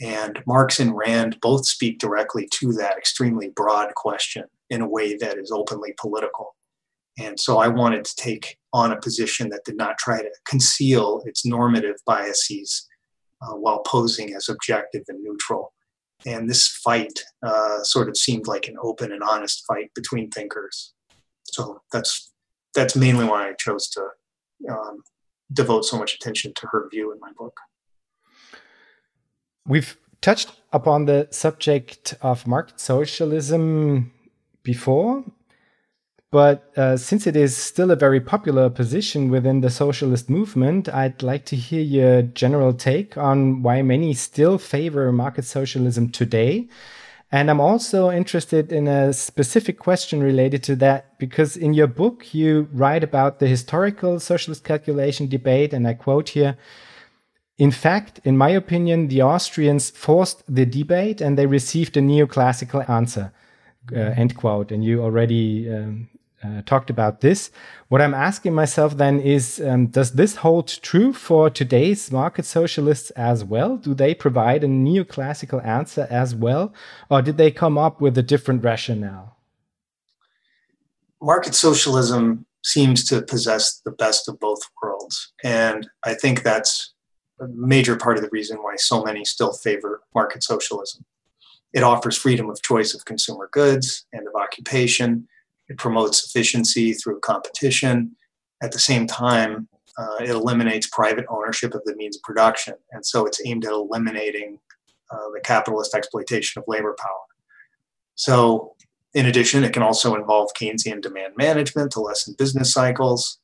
[0.00, 5.16] And Marx and Rand both speak directly to that extremely broad question in a way
[5.16, 6.54] that is openly political.
[7.18, 11.22] And so I wanted to take on a position that did not try to conceal
[11.26, 12.86] its normative biases
[13.42, 15.72] uh, while posing as objective and neutral.
[16.26, 20.92] And this fight uh, sort of seemed like an open and honest fight between thinkers.
[21.44, 22.32] So that's
[22.74, 24.02] that's mainly why I chose to
[24.70, 25.02] um,
[25.52, 27.58] devote so much attention to her view in my book.
[29.66, 34.12] We've touched upon the subject of market socialism
[34.74, 35.24] before,
[36.30, 41.22] but uh, since it is still a very popular position within the socialist movement, I'd
[41.22, 46.68] like to hear your general take on why many still favor market socialism today
[47.30, 52.32] and I'm also interested in a specific question related to that because in your book,
[52.32, 56.56] you write about the historical socialist calculation debate, and I quote here
[57.58, 62.88] In fact, in my opinion, the Austrians forced the debate and they received a neoclassical
[62.88, 63.32] answer.
[63.94, 64.72] Uh, end quote.
[64.72, 66.08] And you already um,
[66.42, 67.50] uh, talked about this.
[67.88, 73.10] What I'm asking myself then is um, Does this hold true for today's market socialists
[73.10, 73.76] as well?
[73.76, 76.72] Do they provide a neoclassical answer as well?
[77.10, 79.36] Or did they come up with a different rationale?
[81.20, 85.32] Market socialism seems to possess the best of both worlds.
[85.42, 86.94] And I think that's
[87.40, 91.04] a major part of the reason why so many still favor market socialism.
[91.72, 95.28] It offers freedom of choice of consumer goods and of occupation
[95.68, 98.16] it promotes efficiency through competition.
[98.62, 102.74] At the same time, uh, it eliminates private ownership of the means of production.
[102.92, 104.58] And so it's aimed at eliminating
[105.10, 107.16] uh, the capitalist exploitation of labor power.
[108.14, 108.74] So,
[109.14, 113.38] in addition, it can also involve Keynesian demand management to lessen business cycles.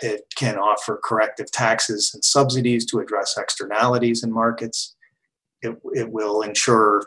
[0.00, 4.96] It can offer corrective taxes and subsidies to address externalities in markets.
[5.62, 7.04] It, it will ensure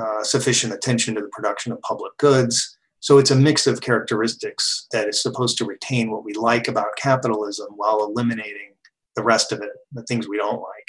[0.00, 4.86] uh, sufficient attention to the production of public goods so it's a mix of characteristics
[4.92, 8.74] that is supposed to retain what we like about capitalism while eliminating
[9.16, 10.88] the rest of it, the things we don't like,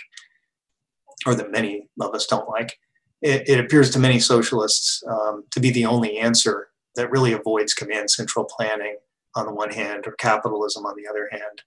[1.26, 2.78] or that many of us don't like.
[3.22, 7.74] It, it appears to many socialists um, to be the only answer that really avoids
[7.74, 8.98] command central planning
[9.36, 11.62] on the one hand or capitalism on the other hand.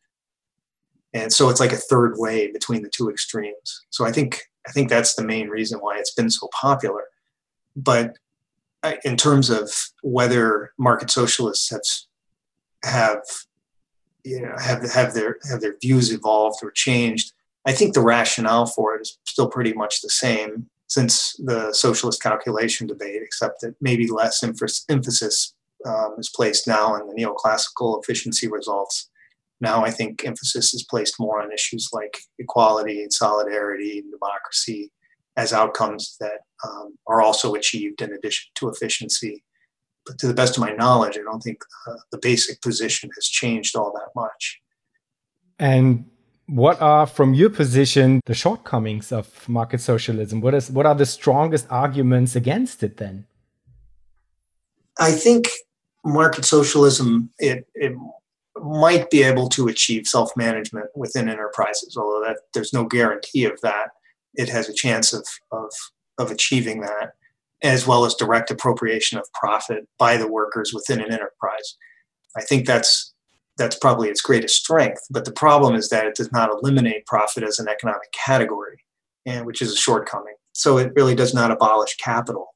[1.15, 3.83] And so it's like a third way between the two extremes.
[3.89, 7.05] So I think I think that's the main reason why it's been so popular.
[7.77, 8.17] But
[9.05, 9.71] in terms of
[10.03, 11.81] whether market socialists have
[12.85, 13.23] have
[14.25, 17.33] you know have have their have their views evolved or changed.
[17.67, 22.23] I think the rationale for it is still pretty much the same since the socialist
[22.23, 25.55] calculation debate, except that maybe less emphasis
[25.87, 29.11] um, is placed now on the neoclassical efficiency results.
[29.61, 34.93] Now I think emphasis is placed more on issues like equality and solidarity and democracy
[35.37, 39.43] as outcomes that um, are also achieved in addition to efficiency.
[40.07, 43.27] But to the best of my knowledge, I don't think uh, the basic position has
[43.27, 44.61] changed all that much.
[45.59, 46.05] And
[46.47, 50.41] what are, from your position, the shortcomings of market socialism?
[50.41, 53.27] What is what are the strongest arguments against it then?
[54.99, 55.49] I think
[56.05, 57.97] market socialism it, it
[58.57, 63.89] might be able to achieve self-management within enterprises, although that there's no guarantee of that
[64.35, 65.71] it has a chance of, of,
[66.19, 67.13] of achieving that,
[67.63, 71.77] as well as direct appropriation of profit by the workers within an enterprise.
[72.37, 73.13] I think that's
[73.57, 75.03] that's probably its greatest strength.
[75.11, 78.79] But the problem is that it does not eliminate profit as an economic category,
[79.27, 80.35] and which is a shortcoming.
[80.53, 82.49] So it really does not abolish capital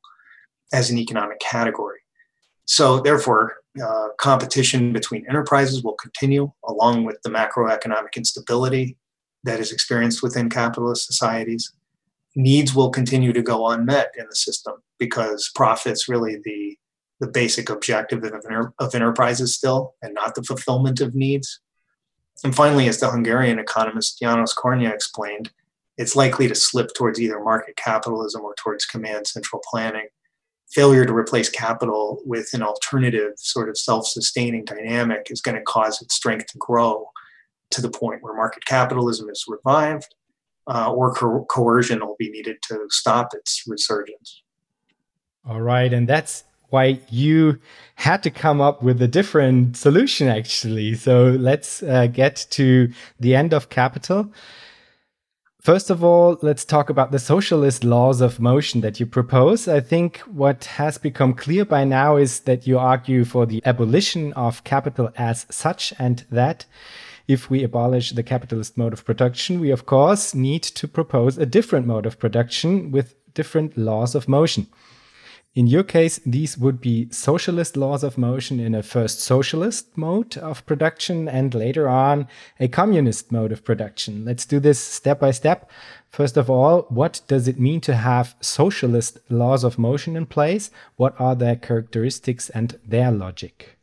[0.73, 2.01] as an economic category.
[2.65, 8.97] So therefore, uh, competition between enterprises will continue along with the macroeconomic instability
[9.49, 11.73] that is experienced within capitalist societies.
[12.37, 16.77] Needs will continue to go unmet in the system because profit's really the,
[17.19, 18.45] the basic objective of,
[18.79, 21.61] of enterprises still and not the fulfillment of needs.
[22.45, 25.51] And finally, as the Hungarian economist Janos Kornai explained,
[25.97, 30.09] it's likely to slip towards either market capitalism or towards command central planning.
[30.71, 35.63] Failure to replace capital with an alternative sort of self sustaining dynamic is going to
[35.63, 37.09] cause its strength to grow
[37.71, 40.15] to the point where market capitalism is revived
[40.69, 44.43] uh, or co- coercion will be needed to stop its resurgence.
[45.49, 45.93] All right.
[45.93, 47.59] And that's why you
[47.95, 50.95] had to come up with a different solution, actually.
[50.95, 54.31] So let's uh, get to the end of capital.
[55.61, 59.67] First of all, let's talk about the socialist laws of motion that you propose.
[59.67, 64.33] I think what has become clear by now is that you argue for the abolition
[64.35, 66.65] of capital as such, and that
[67.29, 71.47] if we abolish the capitalist mode of production, we of course need to propose a
[71.47, 74.67] different mode of production with different laws of motion.
[75.55, 80.37] In your case, these would be socialist laws of motion in a first socialist mode
[80.37, 82.29] of production and later on
[82.61, 84.25] a communist mode of production.
[84.25, 85.71] Let's do this step by step.
[86.11, 90.71] First of all, what does it mean to have socialist laws of motion in place?
[90.97, 93.78] What are their characteristics and their logic?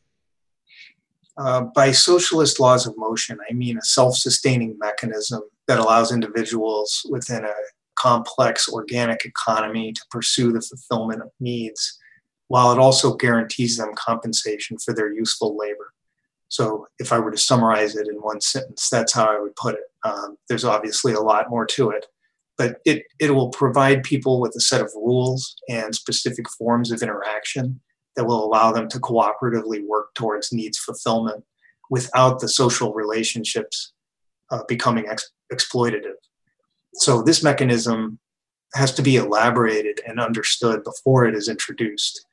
[1.37, 7.05] Uh, by socialist laws of motion, I mean a self sustaining mechanism that allows individuals
[7.09, 7.53] within a
[7.95, 11.99] complex organic economy to pursue the fulfillment of needs,
[12.47, 15.93] while it also guarantees them compensation for their useful labor.
[16.47, 19.75] So, if I were to summarize it in one sentence, that's how I would put
[19.75, 19.81] it.
[20.05, 22.05] Um, there's obviously a lot more to it,
[22.57, 27.01] but it, it will provide people with a set of rules and specific forms of
[27.01, 27.81] interaction
[28.15, 31.43] that will allow them to cooperatively work towards needs fulfillment
[31.89, 33.93] without the social relationships
[34.51, 36.15] uh, becoming ex- exploitative.
[36.95, 38.19] So this mechanism
[38.73, 42.25] has to be elaborated and understood before it is introduced.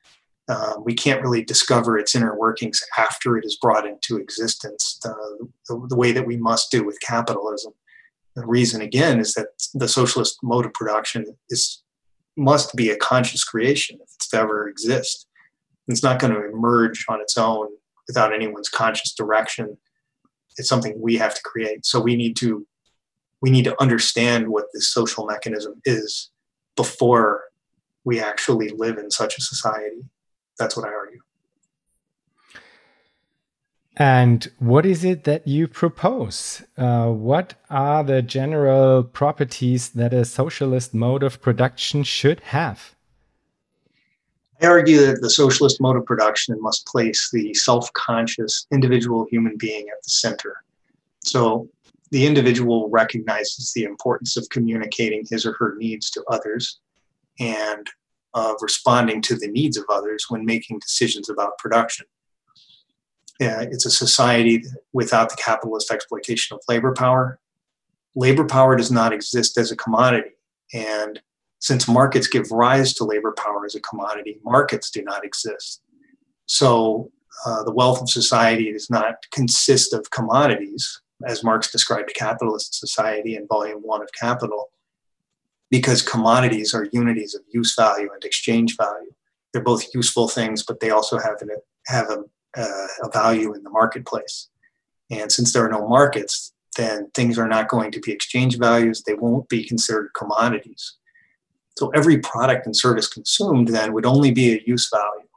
[0.49, 5.87] Uh, we can't really discover its inner workings after it is brought into existence the,
[5.87, 7.71] the, way that we must do with capitalism.
[8.35, 11.83] The reason, again, is that the socialist mode of production is
[12.35, 15.27] must be a conscious creation if it's to ever exist.
[15.87, 17.67] It's not going to emerge on its own
[18.07, 19.77] without anyone's conscious direction.
[20.57, 21.85] It's something we have to create.
[21.85, 22.65] So we need to
[23.41, 26.31] we need to understand what this social mechanism is
[26.77, 27.43] before
[28.05, 30.05] we actually live in such a society.
[30.57, 31.19] That's what I argue.
[33.95, 36.63] And what is it that you propose?
[36.77, 42.95] Uh, what are the general properties that a socialist mode of production should have?
[44.61, 49.57] I argue that the socialist mode of production must place the self conscious individual human
[49.57, 50.63] being at the center.
[51.23, 51.69] So,
[52.11, 56.79] the individual recognizes the importance of communicating his or her needs to others
[57.39, 57.89] and
[58.33, 62.05] of responding to the needs of others when making decisions about production.
[63.41, 67.39] Uh, it's a society without the capitalist exploitation of labor power.
[68.15, 70.31] Labor power does not exist as a commodity.
[70.73, 71.19] And
[71.63, 75.81] since markets give rise to labor power as a commodity, markets do not exist.
[76.45, 77.09] So
[77.45, 83.37] uh, the wealth of society does not consist of commodities, as Marx described capitalist society
[83.37, 84.71] in volume one of Capital,
[85.71, 89.13] because commodities are unities of use value and exchange value.
[89.53, 91.49] They're both useful things, but they also have, an,
[91.87, 92.25] have a,
[92.57, 94.49] uh, a value in the marketplace.
[95.09, 99.01] And since there are no markets, then things are not going to be exchange values.
[99.01, 100.97] They won't be considered commodities.
[101.77, 105.27] So every product and service consumed then would only be a use value.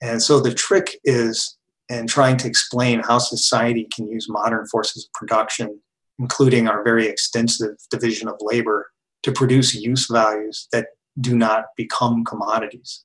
[0.00, 1.56] And so the trick is
[1.88, 5.80] in trying to explain how society can use modern forces of production,
[6.18, 8.90] including our very extensive division of labor,
[9.22, 10.88] to produce use values that
[11.20, 13.04] do not become commodities.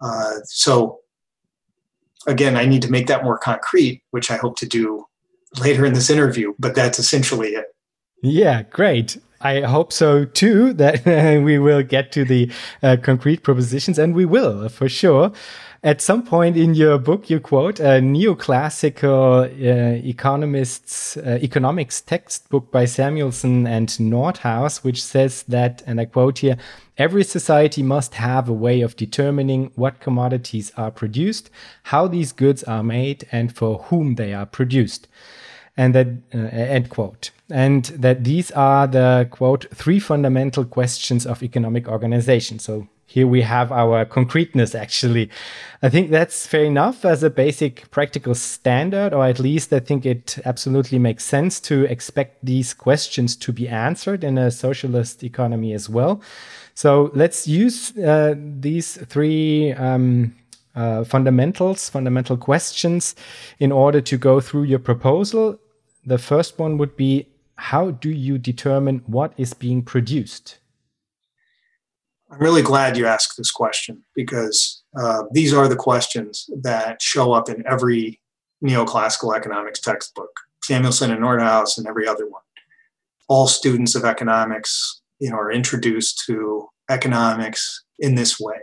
[0.00, 1.00] Uh, so,
[2.26, 5.04] again, I need to make that more concrete, which I hope to do
[5.58, 7.66] later in this interview, but that's essentially it.
[8.22, 9.18] Yeah, great.
[9.40, 11.04] I hope so too, that
[11.42, 12.50] we will get to the
[12.82, 15.32] uh, concrete propositions, and we will for sure.
[15.82, 22.70] At some point in your book, you quote a neoclassical uh, economists uh, economics textbook
[22.70, 26.58] by Samuelson and Nordhaus, which says that, and I quote here,
[26.98, 31.48] every society must have a way of determining what commodities are produced,
[31.84, 35.08] how these goods are made, and for whom they are produced.
[35.78, 37.30] And that, uh, end quote.
[37.50, 42.58] And that these are the quote, three fundamental questions of economic organization.
[42.58, 45.30] So here we have our concreteness actually.
[45.82, 50.06] I think that's fair enough as a basic practical standard, or at least I think
[50.06, 55.74] it absolutely makes sense to expect these questions to be answered in a socialist economy
[55.74, 56.22] as well.
[56.74, 60.36] So let's use uh, these three um,
[60.76, 63.16] uh, fundamentals, fundamental questions,
[63.58, 65.58] in order to go through your proposal.
[66.06, 67.26] The first one would be
[67.60, 70.58] how do you determine what is being produced?
[72.30, 77.32] I'm really glad you asked this question because uh, these are the questions that show
[77.32, 78.18] up in every
[78.64, 80.30] neoclassical economics textbook,
[80.64, 82.42] Samuelson and Nordhaus and every other one.
[83.28, 88.60] All students of economics, you know, are introduced to economics in this way.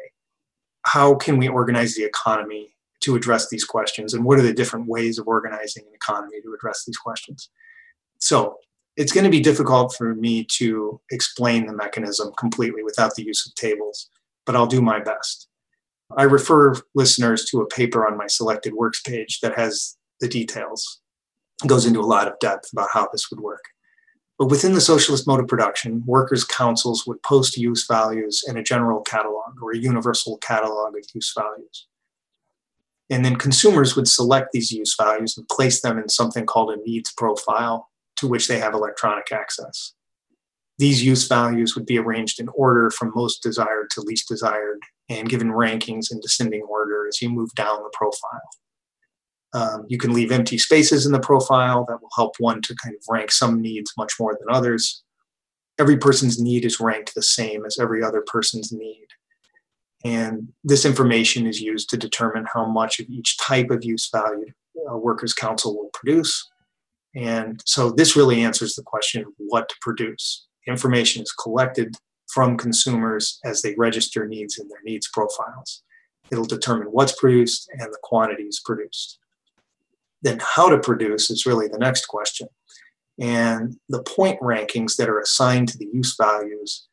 [0.84, 4.88] How can we organize the economy to address these questions, and what are the different
[4.88, 7.50] ways of organizing an economy to address these questions?
[8.20, 8.58] So,
[8.98, 13.46] it's going to be difficult for me to explain the mechanism completely without the use
[13.46, 14.10] of tables,
[14.46, 15.48] but I'll do my best.
[16.18, 21.00] I refer listeners to a paper on my selected works page that has the details.
[21.64, 23.64] It goes into a lot of depth about how this would work.
[24.40, 28.64] But within the socialist mode of production, workers' councils would post use values in a
[28.64, 31.88] general catalog or a universal catalog of use values.
[33.10, 36.78] And then consumers would select these use values and place them in something called a
[36.84, 39.94] needs profile to which they have electronic access.
[40.78, 45.30] These use values would be arranged in order from most desired to least desired and
[45.30, 48.42] given rankings in descending order as you move down the profile.
[49.54, 52.96] Um, you can leave empty spaces in the profile that will help one to kind
[52.96, 55.04] of rank some needs much more than others.
[55.80, 59.08] Every person's need is ranked the same as every other person's need.
[60.04, 64.52] And this information is used to determine how much of each type of use value
[64.88, 66.48] a workers' council will produce
[67.18, 70.46] and so this really answers the question what to produce.
[70.68, 71.96] Information is collected
[72.28, 75.82] from consumers as they register needs in their needs profiles.
[76.30, 79.18] It'll determine what's produced and the quantities produced.
[80.22, 82.50] Then, how to produce is really the next question.
[83.20, 86.88] And the point rankings that are assigned to the use values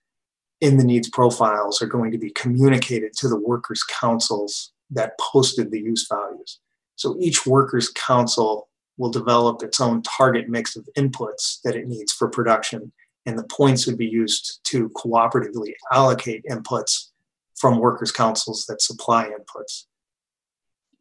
[0.63, 5.71] in the needs profiles are going to be communicated to the workers' councils that posted
[5.71, 6.61] the use values.
[6.97, 12.13] So each workers' council will develop its own target mix of inputs that it needs
[12.13, 12.93] for production.
[13.27, 17.11] And the points would be used to cooperatively allocate inputs
[17.57, 19.85] from workers' councils that supply inputs.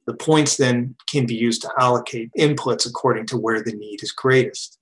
[0.05, 4.11] The points then can be used to allocate inputs according to where the need is
[4.11, 4.77] greatest.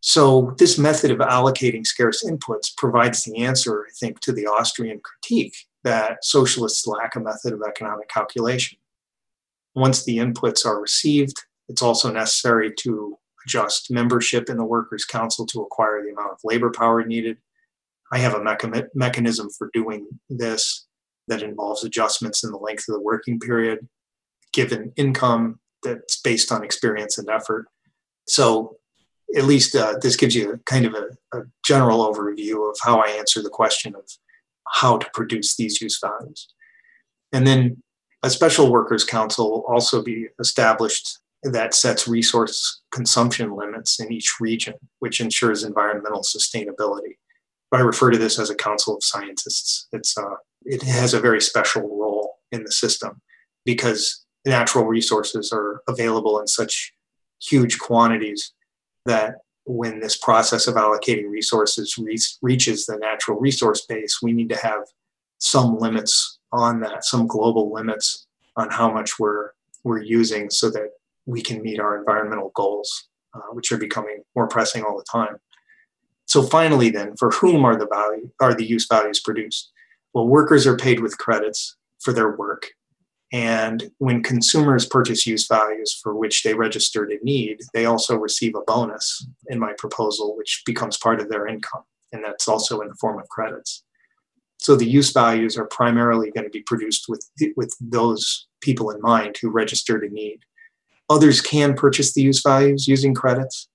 [0.00, 5.00] So, this method of allocating scarce inputs provides the answer, I think, to the Austrian
[5.00, 8.78] critique that socialists lack a method of economic calculation.
[9.74, 15.46] Once the inputs are received, it's also necessary to adjust membership in the Workers' Council
[15.46, 17.38] to acquire the amount of labor power needed.
[18.12, 20.86] I have a mecha- mechanism for doing this
[21.28, 23.88] that involves adjustments in the length of the working period,
[24.52, 27.66] given income that's based on experience and effort.
[28.26, 28.76] So,
[29.36, 33.08] at least uh, this gives you kind of a, a general overview of how I
[33.08, 34.02] answer the question of
[34.68, 36.48] how to produce these use values.
[37.32, 37.82] And then
[38.22, 44.34] a special workers council will also be established that sets resource consumption limits in each
[44.40, 47.16] region, which ensures environmental sustainability.
[47.72, 49.88] I refer to this as a council of scientists.
[49.92, 53.20] It's uh, it has a very special role in the system
[53.64, 56.94] because natural resources are available in such
[57.42, 58.52] huge quantities
[59.06, 64.50] that when this process of allocating resources re- reaches the natural resource base, we need
[64.50, 64.82] to have
[65.38, 68.26] some limits on that, some global limits
[68.56, 69.50] on how much we're
[69.82, 70.90] we're using, so that
[71.26, 75.36] we can meet our environmental goals, uh, which are becoming more pressing all the time.
[76.26, 79.72] So finally, then, for whom are the value are the use values produced?
[80.12, 82.70] Well, workers are paid with credits for their work,
[83.32, 88.54] and when consumers purchase use values for which they registered a need, they also receive
[88.54, 92.88] a bonus in my proposal, which becomes part of their income, and that's also in
[92.88, 93.82] the form of credits.
[94.58, 99.00] So the use values are primarily going to be produced with with those people in
[99.02, 100.40] mind who registered a need.
[101.10, 103.68] Others can purchase the use values using credits,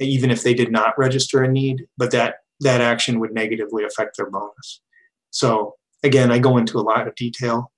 [0.00, 4.16] even if they did not register a need, but that, that action would negatively affect
[4.16, 4.80] their bonus.
[5.30, 7.70] So again, I go into a lot of detail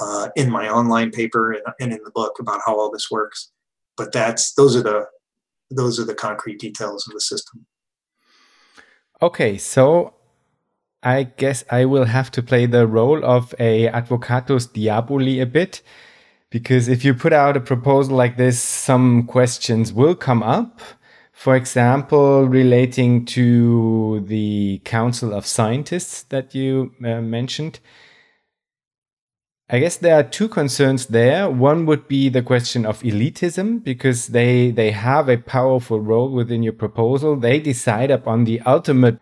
[0.00, 3.50] uh, in my online paper and, and in the book about how all this works.
[3.96, 5.06] But that's those are the
[5.70, 7.66] those are the concrete details of the system.
[9.22, 10.14] Okay, so
[11.02, 15.82] I guess I will have to play the role of a advocatus diaboli a bit
[16.50, 20.80] because if you put out a proposal like this, some questions will come up.
[21.32, 27.80] For example, relating to the Council of Scientists that you uh, mentioned.
[29.68, 31.50] I guess there are two concerns there.
[31.50, 36.62] One would be the question of elitism because they they have a powerful role within
[36.62, 37.34] your proposal.
[37.34, 39.18] They decide upon the ultimate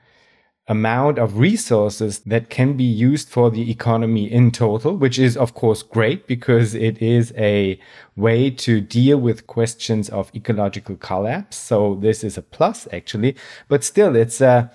[0.69, 5.55] amount of resources that can be used for the economy in total, which is of
[5.55, 7.79] course great because it is a
[8.15, 11.57] way to deal with questions of ecological collapse.
[11.57, 13.35] So this is a plus actually,
[13.69, 14.71] but still it's a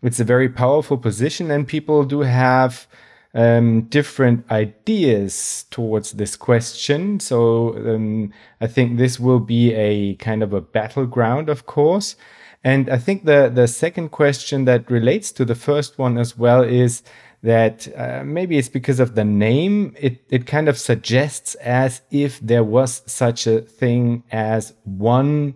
[0.00, 2.86] it's a very powerful position and people do have
[3.34, 7.18] um, different ideas towards this question.
[7.20, 12.16] So um, I think this will be a kind of a battleground, of course.
[12.64, 16.62] And I think the the second question that relates to the first one as well
[16.62, 17.02] is
[17.42, 19.94] that uh, maybe it's because of the name.
[19.98, 25.54] It it kind of suggests as if there was such a thing as one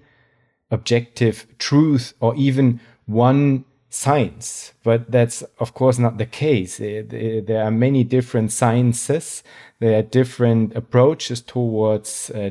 [0.70, 6.78] objective truth or even one science, but that's of course not the case.
[6.78, 9.44] There are many different sciences.
[9.78, 12.50] There are different approaches towards uh,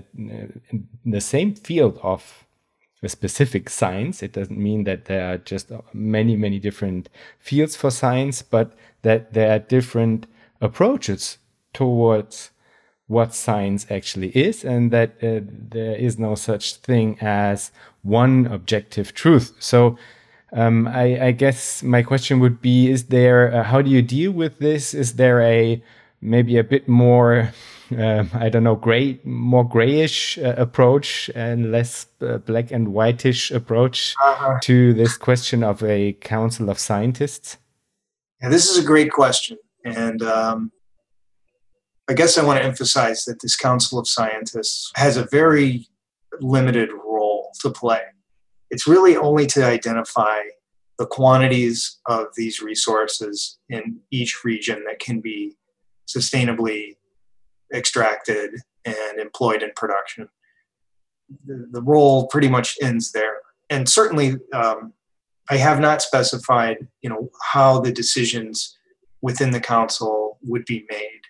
[1.05, 2.44] the same field of
[3.09, 4.23] specific science.
[4.23, 9.33] It doesn't mean that there are just many, many different fields for science, but that
[9.33, 10.27] there are different
[10.61, 11.37] approaches
[11.73, 12.51] towards
[13.07, 19.13] what science actually is, and that uh, there is no such thing as one objective
[19.13, 19.53] truth.
[19.59, 19.97] So,
[20.53, 23.53] um, I, I, guess my question would be: Is there?
[23.53, 24.93] Uh, how do you deal with this?
[24.93, 25.83] Is there a
[26.25, 27.53] maybe a bit more
[27.91, 33.51] uh, I don't know, gray, more grayish uh, approach and less uh, black and whitish
[33.51, 34.59] approach -huh.
[34.61, 37.57] to this question of a council of scientists?
[38.41, 39.57] Yeah, this is a great question.
[39.83, 40.71] And um,
[42.11, 45.87] I guess I want to emphasize that this council of scientists has a very
[46.39, 48.01] limited role to play.
[48.69, 50.37] It's really only to identify
[50.97, 55.55] the quantities of these resources in each region that can be
[56.07, 56.95] sustainably
[57.73, 60.29] extracted and employed in production.
[61.45, 63.37] The, the role pretty much ends there.
[63.69, 64.93] And certainly, um,
[65.49, 68.77] I have not specified, you know, how the decisions
[69.21, 71.21] within the council would be made.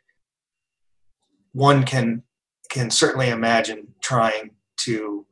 [1.54, 2.24] One can
[2.70, 5.26] can certainly imagine trying to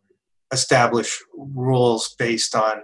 [0.52, 2.84] establish rules based on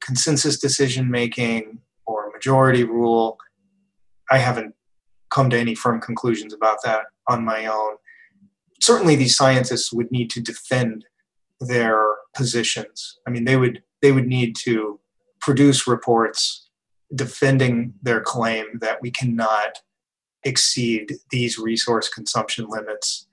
[0.00, 3.38] consensus decision making or majority rule.
[4.30, 4.74] I haven't
[5.30, 7.96] come to any firm conclusions about that on my own.
[8.80, 11.04] Certainly, these scientists would need to defend
[11.60, 13.18] their positions.
[13.26, 14.98] I mean, they would they would need to
[15.40, 16.68] produce reports
[17.14, 19.78] defending their claim that we cannot
[20.44, 23.26] exceed these resource consumption limits,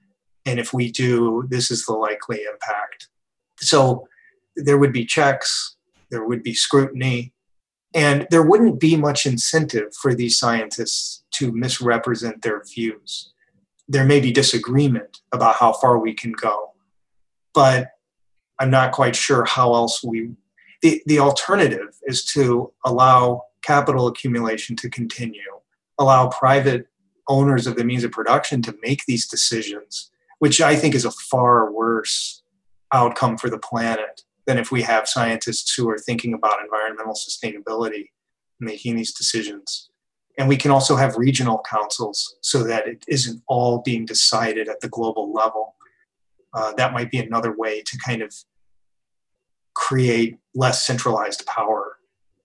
[0.45, 3.07] and if we do, this is the likely impact.
[3.59, 4.07] So
[4.55, 5.77] there would be checks,
[6.09, 7.33] there would be scrutiny,
[7.97, 13.33] and there wouldn't be much incentive for these scientists to misrepresent their views.
[13.89, 16.73] There may be disagreement about how far we can go,
[17.55, 17.87] but
[18.59, 20.29] I'm not quite sure how else we.
[20.83, 25.59] The, the alternative is to allow capital accumulation to continue,
[25.97, 26.87] allow private
[27.27, 31.11] owners of the means of production to make these decisions, which I think is a
[31.11, 32.43] far worse
[32.93, 38.07] outcome for the planet than if we have scientists who are thinking about environmental sustainability
[38.59, 39.91] making these decisions.
[40.39, 44.79] And we can also have regional councils so that it isn't all being decided at
[44.79, 45.75] the global level.
[46.53, 48.33] Uh, that might be another way to kind of
[49.75, 51.97] create less centralized power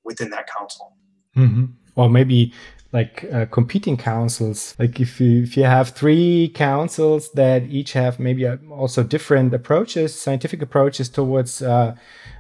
[0.05, 0.97] within that council.
[1.37, 1.67] Mm-hmm.
[1.95, 2.53] Or maybe
[2.93, 4.75] like uh, competing councils.
[4.79, 10.15] Like if you if you have three councils that each have maybe also different approaches,
[10.15, 11.97] scientific approaches towards uh,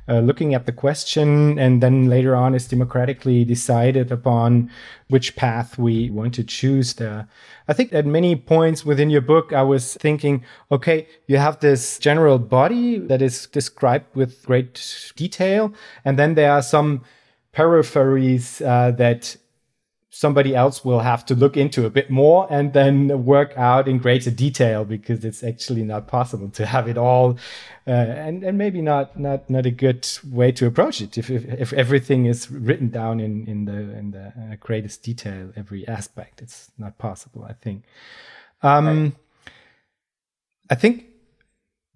[0.08, 4.70] uh, looking at the question, and then later on is democratically decided upon
[5.08, 6.94] which path we want to choose.
[6.94, 7.28] There,
[7.66, 11.98] I think at many points within your book, I was thinking, okay, you have this
[11.98, 15.72] general body that is described with great detail,
[16.04, 17.04] and then there are some
[17.54, 19.36] peripheries uh, that
[20.14, 23.96] somebody else will have to look into a bit more and then work out in
[23.96, 27.38] greater detail because it's actually not possible to have it all
[27.86, 31.46] uh, and and maybe not not not a good way to approach it if if,
[31.46, 36.42] if everything is written down in in the in the uh, greatest detail every aspect
[36.42, 37.82] it's not possible i think
[38.62, 39.12] um right.
[40.68, 41.06] i think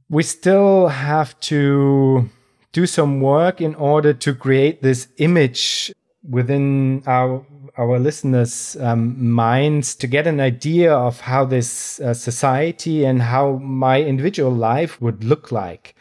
[0.08, 2.30] we still have to
[2.72, 5.92] do some work in order to create this image
[6.28, 7.44] within our
[7.77, 13.53] our listeners' um, minds to get an idea of how this uh, society and how
[13.59, 15.95] my individual life would look like.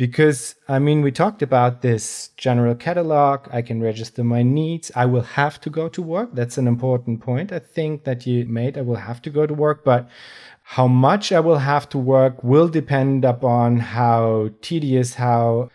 [0.00, 3.48] because I mean, we talked about this general catalog.
[3.52, 4.90] I can register my needs.
[4.96, 6.30] I will have to go to work.
[6.32, 8.78] That's an important point, I think, that you made.
[8.78, 10.08] I will have to go to work, but
[10.62, 15.68] how much I will have to work will depend upon how tedious, how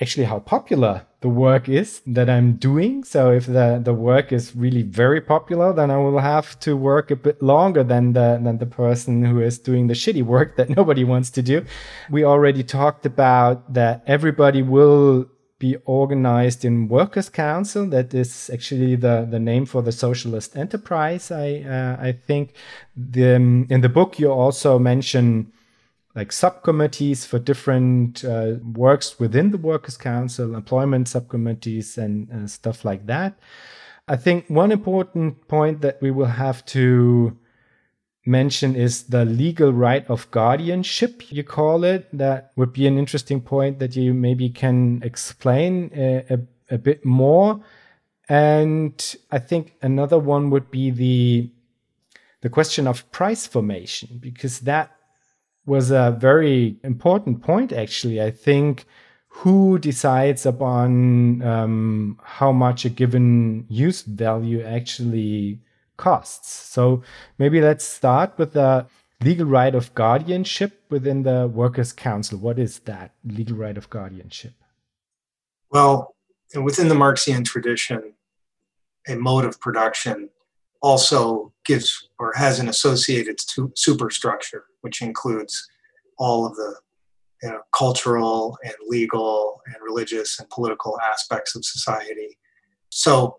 [0.00, 3.02] actually how popular the work is that I'm doing.
[3.02, 7.10] So if the, the work is really very popular, then I will have to work
[7.10, 10.70] a bit longer than the than the person who is doing the shitty work that
[10.70, 11.64] nobody wants to do.
[12.10, 15.28] We already talked about that everybody will
[15.58, 21.32] be organized in workers council that is actually the, the name for the socialist enterprise
[21.32, 22.54] i uh, i think
[22.96, 25.50] the, um, in the book you also mention
[26.14, 32.84] like subcommittees for different uh, works within the Workers' Council, employment subcommittees, and uh, stuff
[32.84, 33.38] like that.
[34.08, 37.36] I think one important point that we will have to
[38.24, 42.08] mention is the legal right of guardianship, you call it.
[42.12, 46.36] That would be an interesting point that you maybe can explain a, uh,
[46.70, 47.60] a, a bit more.
[48.28, 51.50] And I think another one would be the
[52.40, 54.97] the question of price formation, because that
[55.68, 58.20] was a very important point, actually.
[58.20, 58.86] I think
[59.28, 65.60] who decides upon um, how much a given use value actually
[65.96, 66.50] costs.
[66.50, 67.02] So
[67.38, 68.86] maybe let's start with the
[69.22, 72.38] legal right of guardianship within the Workers' Council.
[72.38, 74.54] What is that legal right of guardianship?
[75.70, 76.16] Well,
[76.60, 78.14] within the Marxian tradition,
[79.06, 80.30] a mode of production
[80.80, 83.38] also gives or has an associated
[83.74, 85.68] superstructure, which includes
[86.18, 86.76] all of the
[87.42, 92.38] you know, cultural and legal and religious and political aspects of society.
[92.90, 93.38] So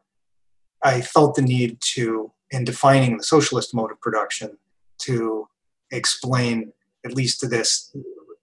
[0.84, 4.58] I felt the need to, in defining the socialist mode of production,
[5.00, 5.48] to
[5.92, 6.72] explain
[7.06, 7.96] at least to this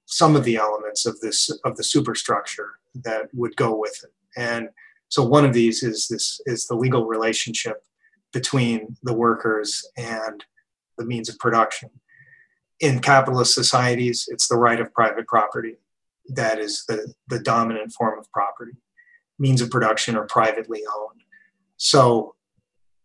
[0.07, 4.13] some of the elements of this of the superstructure that would go with it.
[4.37, 4.69] And
[5.09, 7.85] so one of these is this is the legal relationship
[8.33, 10.45] between the workers and
[10.99, 11.91] the means of production.
[12.81, 15.77] In capitalist societies, it's the right of private property
[16.29, 18.73] that is the, the dominant form of property.
[19.39, 21.21] Means of production are privately owned.
[21.77, 22.35] So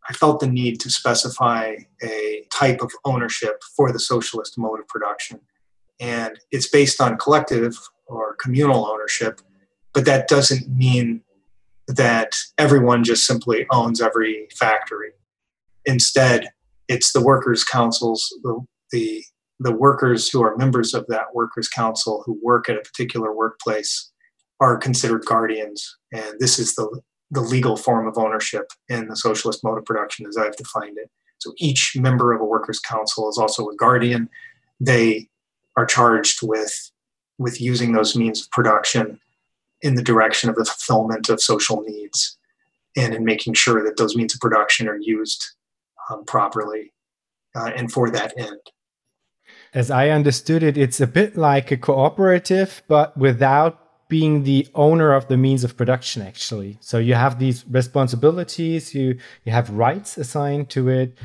[0.09, 4.87] I felt the need to specify a type of ownership for the socialist mode of
[4.87, 5.41] production.
[5.99, 9.41] And it's based on collective or communal ownership,
[9.93, 11.21] but that doesn't mean
[11.95, 15.11] that everyone just simply owns every factory.
[15.85, 16.49] Instead,
[16.87, 18.59] it's the workers' councils, the,
[18.91, 19.23] the,
[19.59, 24.11] the workers who are members of that workers' council who work at a particular workplace
[24.59, 25.97] are considered guardians.
[26.13, 30.27] And this is the, the legal form of ownership in the socialist mode of production
[30.27, 31.09] as I've defined it.
[31.39, 34.29] So each member of a workers' council is also a guardian.
[34.79, 35.29] They
[35.75, 36.91] are charged with,
[37.39, 39.19] with using those means of production
[39.81, 42.37] in the direction of the fulfillment of social needs
[42.95, 45.55] and in making sure that those means of production are used
[46.09, 46.93] um, properly
[47.55, 48.59] uh, and for that end.
[49.73, 55.13] As I understood it, it's a bit like a cooperative, but without being the owner
[55.13, 56.77] of the means of production, actually.
[56.81, 61.17] So you have these responsibilities, you, you have rights assigned to it,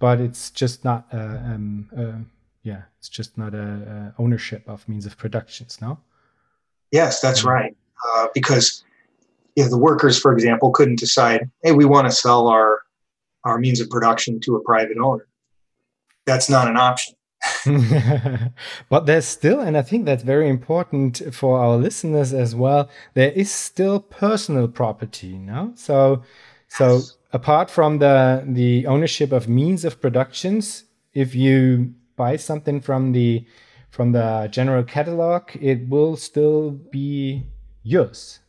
[0.00, 2.18] but it's just not, uh, um, uh,
[2.64, 6.00] yeah, it's just not a, a ownership of means of productions, no?
[6.90, 7.76] Yes, that's right.
[8.08, 8.84] Uh, because
[9.56, 12.80] if the workers, for example, couldn't decide, hey, we want to sell our
[13.44, 15.26] our means of production to a private owner,
[16.26, 17.14] that's not an option.
[18.88, 22.88] but there's still, and I think that's very important for our listeners as well.
[23.14, 25.72] There is still personal property, no?
[25.74, 26.22] So,
[26.68, 27.16] so yes.
[27.32, 30.84] apart from the the ownership of means of productions,
[31.14, 33.44] if you buy something from the
[33.90, 37.44] from the general catalog, it will still be
[37.82, 38.40] yours.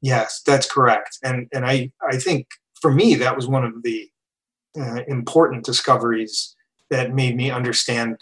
[0.00, 1.18] Yes, that's correct.
[1.22, 2.48] And and I I think
[2.80, 4.10] for me that was one of the
[4.78, 6.56] uh, important discoveries
[6.90, 8.18] that made me understand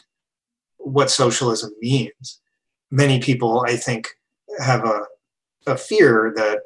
[0.78, 2.40] what socialism means.
[2.90, 4.08] Many people, I think,
[4.58, 5.02] have a,
[5.66, 6.62] a fear that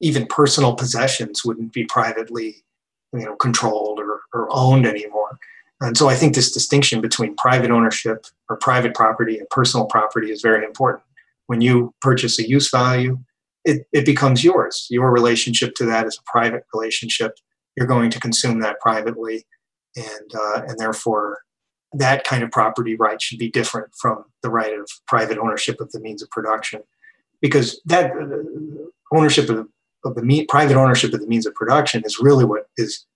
[0.00, 2.64] even personal possessions wouldn't be privately
[3.12, 5.38] you know controlled or, or owned anymore
[5.80, 10.30] and so i think this distinction between private ownership or private property and personal property
[10.30, 11.02] is very important
[11.48, 13.18] when you purchase a use value,
[13.64, 14.86] it, it becomes yours.
[14.88, 17.32] Your relationship to that is a private relationship.
[17.76, 19.46] You're going to consume that privately,
[19.96, 21.40] and uh, and therefore
[21.92, 25.90] that kind of property right should be different from the right of private ownership of
[25.92, 26.82] the means of production,
[27.40, 29.66] because that uh, ownership of,
[30.04, 33.06] of the me- private ownership of the means of production is really what is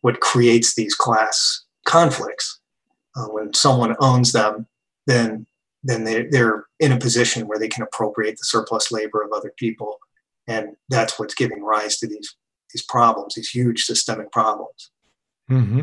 [0.00, 2.60] what creates these class conflicts.
[3.16, 4.66] Uh, when someone owns them,
[5.06, 5.46] then
[5.84, 9.52] then they, they're in a position where they can appropriate the surplus labor of other
[9.56, 9.98] people.
[10.46, 12.34] And that's what's giving rise to these,
[12.72, 14.90] these problems, these huge systemic problems.
[15.50, 15.82] Mm-hmm.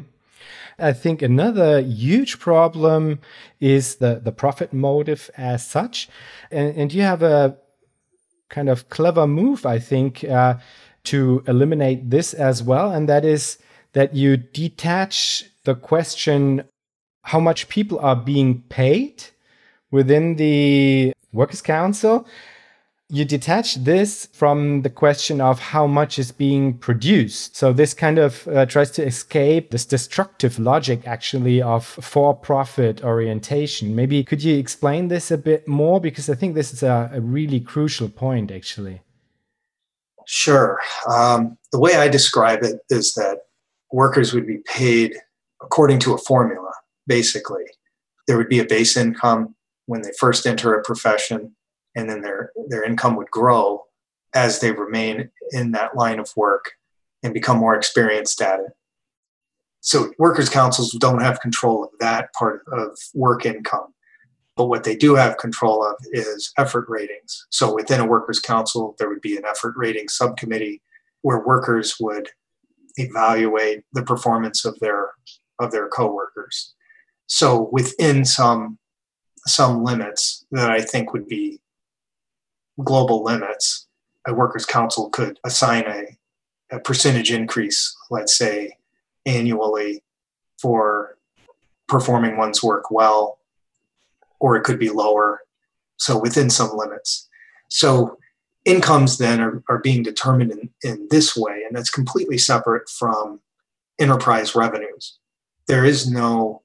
[0.80, 3.20] I think another huge problem
[3.60, 6.10] is the, the profit motive as such.
[6.49, 7.58] And, and you have a
[8.49, 10.56] kind of clever move, I think, uh,
[11.06, 12.91] to eliminate this as well.
[12.91, 13.60] And that is
[13.93, 16.64] that you detach the question
[17.24, 19.24] how much people are being paid
[19.92, 22.28] within the Workers' Council
[23.12, 27.58] you detach this from the question of how much is being produced.
[27.58, 33.94] So this kind of uh, tries to escape this destructive logic actually of for-profit orientation.
[33.94, 37.20] Maybe could you explain this a bit more because I think this is a, a
[37.20, 39.02] really crucial point actually.
[40.26, 40.80] Sure.
[41.10, 43.39] Um, the way I describe it is that
[43.92, 45.18] workers would be paid
[45.62, 46.72] according to a formula,
[47.08, 47.66] basically.
[48.26, 49.54] There would be a base income
[49.92, 51.54] when they first enter a profession
[51.98, 53.84] and then their their income would grow
[54.34, 56.72] as they remain in that line of work
[57.24, 58.72] and become more experienced at it.
[59.82, 63.94] So workers' councils don't have control of that part of work income.
[64.56, 67.46] But what they do have control of is effort ratings.
[67.50, 70.82] So within a workers' council, there would be an effort rating subcommittee
[71.22, 72.30] where workers would
[72.96, 75.10] evaluate the performance of their
[75.60, 76.76] of their coworkers.
[77.28, 78.78] So within some
[79.48, 81.60] some limits that I think would be
[82.84, 83.88] global limits,
[84.28, 88.78] a workers' council could assign a, a percentage increase, let's say
[89.26, 90.04] annually,
[90.62, 91.18] for
[91.88, 93.39] performing one's work well,
[94.39, 95.42] or it could be lower.
[95.98, 97.28] So within some limits.
[97.70, 98.18] So
[98.66, 103.42] incomes then are, are being determined in, in this way, and that's completely separate from
[104.00, 105.18] enterprise revenues.
[105.68, 106.62] There is no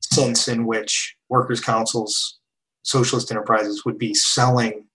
[0.00, 2.38] sense in which workers' councils,
[2.82, 4.86] socialist enterprises would be selling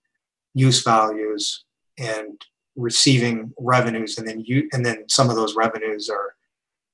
[0.54, 1.64] use values
[1.98, 2.40] and
[2.76, 6.34] receiving revenues and then you and then some of those revenues are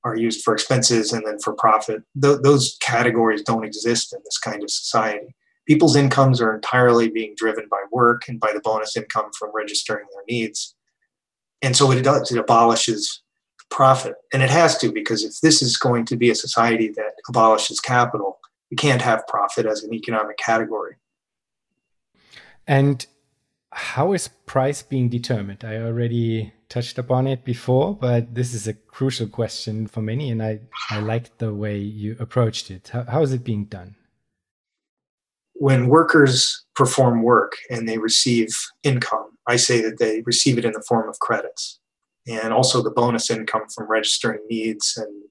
[0.04, 2.02] are used for expenses and then for profit.
[2.20, 5.34] Th- those categories don't exist in this kind of society.
[5.66, 10.06] People's incomes are entirely being driven by work and by the bonus income from registering
[10.12, 10.74] their needs.
[11.60, 13.22] And so it does it abolishes
[13.70, 14.14] profit.
[14.32, 17.80] And it has to because if this is going to be a society that abolishes
[17.80, 18.38] capital
[18.70, 20.96] you can't have profit as an economic category
[22.66, 23.06] and
[23.70, 25.64] how is price being determined?
[25.64, 30.42] I already touched upon it before, but this is a crucial question for many, and
[30.42, 30.60] I,
[30.90, 32.88] I liked the way you approached it.
[32.92, 33.96] How, how is it being done?
[35.54, 38.48] When workers perform work and they receive
[38.82, 41.78] income, I say that they receive it in the form of credits
[42.26, 45.22] and also the bonus income from registering needs and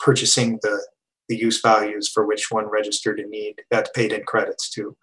[0.00, 0.84] purchasing the,
[1.28, 4.96] the use values for which one registered a need that's paid in credits too.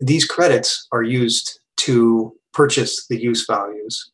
[0.00, 4.10] These credits are used to purchase the use values.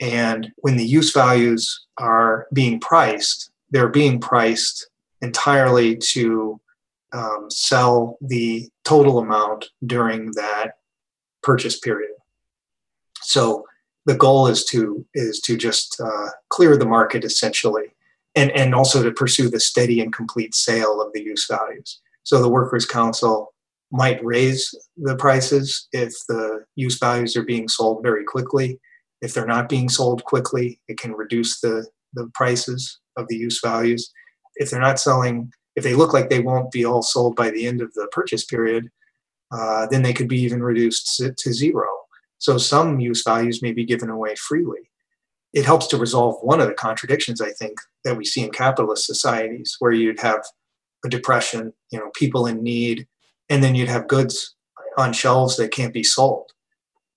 [0.00, 4.88] And when the use values are being priced, they're being priced
[5.20, 6.60] entirely to
[7.12, 10.78] um, sell the total amount during that
[11.42, 12.10] purchase period.
[13.22, 13.64] So
[14.06, 17.94] the goal is to is to just uh, clear the market essentially,
[18.34, 22.00] and and also to pursue the steady and complete sale of the use values.
[22.22, 23.52] So the workers' council
[23.90, 28.80] might raise the prices if the use values are being sold very quickly.
[29.20, 33.60] If they're not being sold quickly, it can reduce the, the prices of the use
[33.62, 34.10] values.
[34.56, 37.66] If they're not selling, if they look like they won't be all sold by the
[37.66, 38.88] end of the purchase period,
[39.52, 41.86] uh, then they could be even reduced to, to zero.
[42.38, 44.90] So some use values may be given away freely.
[45.52, 49.06] It helps to resolve one of the contradictions, I think, that we see in capitalist
[49.06, 50.42] societies, where you'd have
[51.04, 53.06] a depression, you know, people in need,
[53.50, 54.54] and then you'd have goods
[54.96, 56.50] on shelves that can't be sold.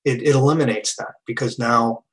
[0.04, 2.04] It, it eliminates that because now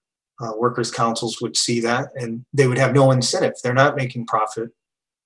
[0.41, 3.55] uh, workers' councils would see that and they would have no incentive.
[3.63, 4.71] They're not making profit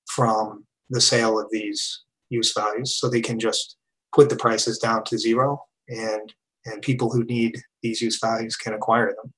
[0.07, 3.77] from the sale of these use values, so they can just
[4.15, 6.33] put the prices down to zero, and
[6.65, 9.33] and people who need these use values can acquire them.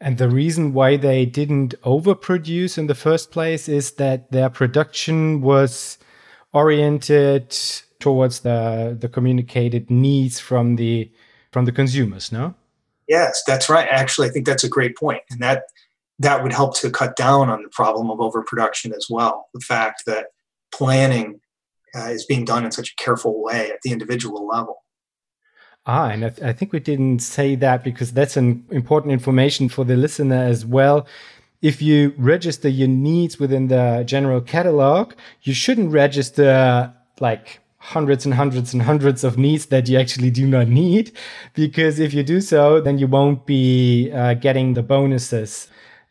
[0.00, 5.42] And the reason why they didn't overproduce in the first place is that their production
[5.42, 5.98] was
[6.52, 7.56] oriented
[7.98, 11.10] towards the the communicated needs from the
[11.52, 12.54] from the consumers no?
[13.06, 13.86] Yes that's right.
[13.90, 15.64] Actually i think that's a great point and that
[16.20, 19.48] that would help to cut down on the problem of overproduction as well.
[19.54, 20.26] The fact that
[20.70, 21.40] planning
[21.96, 24.82] uh, is being done in such a careful way at the individual level
[25.92, 29.68] Ah, and I, th I, think we didn't say that because that's an important information
[29.68, 30.98] for the listener as well.
[31.70, 31.98] If you
[32.34, 35.04] register your needs within the general catalog,
[35.42, 37.46] you shouldn't register like
[37.94, 41.06] hundreds and hundreds and hundreds of needs that you actually do not need.
[41.54, 45.52] Because if you do so, then you won't be uh, getting the bonuses.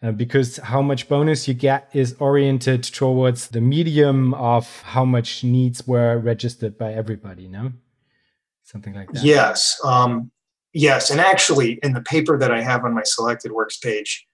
[0.04, 4.64] Uh, because how much bonus you get is oriented towards the medium of
[4.94, 7.72] how much needs were registered by everybody, no?
[8.72, 9.24] Something like that.
[9.24, 9.80] Yes.
[9.84, 10.32] Um,
[10.74, 11.10] yes.
[11.10, 14.28] And actually, in the paper that I have on my selected works page,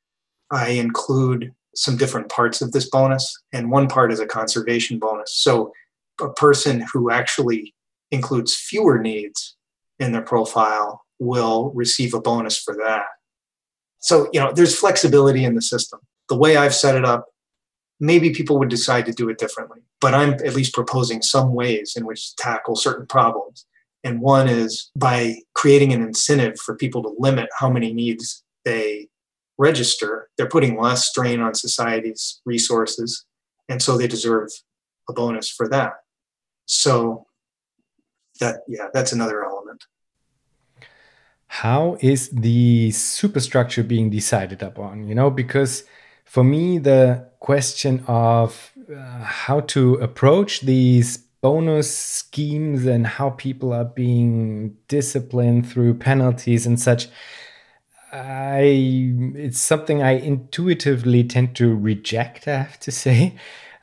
[0.51, 5.33] I include some different parts of this bonus, and one part is a conservation bonus.
[5.35, 5.71] So
[6.21, 7.73] a person who actually
[8.11, 9.55] includes fewer needs
[9.99, 13.05] in their profile will receive a bonus for that.
[13.99, 15.99] So, you know, there's flexibility in the system.
[16.29, 17.25] The way I've set it up,
[17.99, 21.93] maybe people would decide to do it differently, but I'm at least proposing some ways
[21.95, 23.65] in which to tackle certain problems.
[24.05, 29.09] And one is by creating an incentive for people to limit how many needs they
[29.57, 33.25] register, they're putting less strain on society's resources.
[33.67, 34.49] And so they deserve
[35.09, 35.93] a bonus for that.
[36.65, 37.25] So
[38.39, 39.83] that, yeah, that's another element.
[41.47, 45.07] How is the superstructure being decided upon?
[45.07, 45.83] You know, because
[46.25, 53.71] for me, the question of uh, how to approach these bonus schemes and how people
[53.71, 57.07] are being disciplined through penalties and such
[58.11, 62.47] I it's something I intuitively tend to reject.
[62.47, 63.35] I have to say,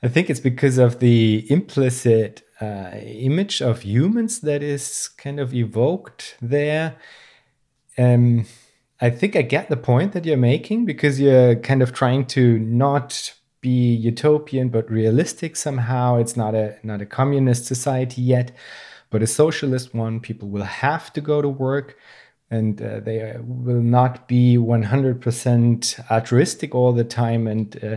[0.02, 2.90] I think it's because of the implicit uh,
[3.28, 6.96] image of humans that is kind of evoked there.
[7.96, 8.46] Um,
[9.00, 12.58] I think I get the point that you're making because you're kind of trying to
[12.58, 16.18] not be utopian but realistic somehow.
[16.18, 18.52] It's not a not a communist society yet,
[19.08, 20.20] but a socialist one.
[20.20, 21.96] People will have to go to work
[22.52, 27.96] and uh, they will not be 100% altruistic all the time and uh,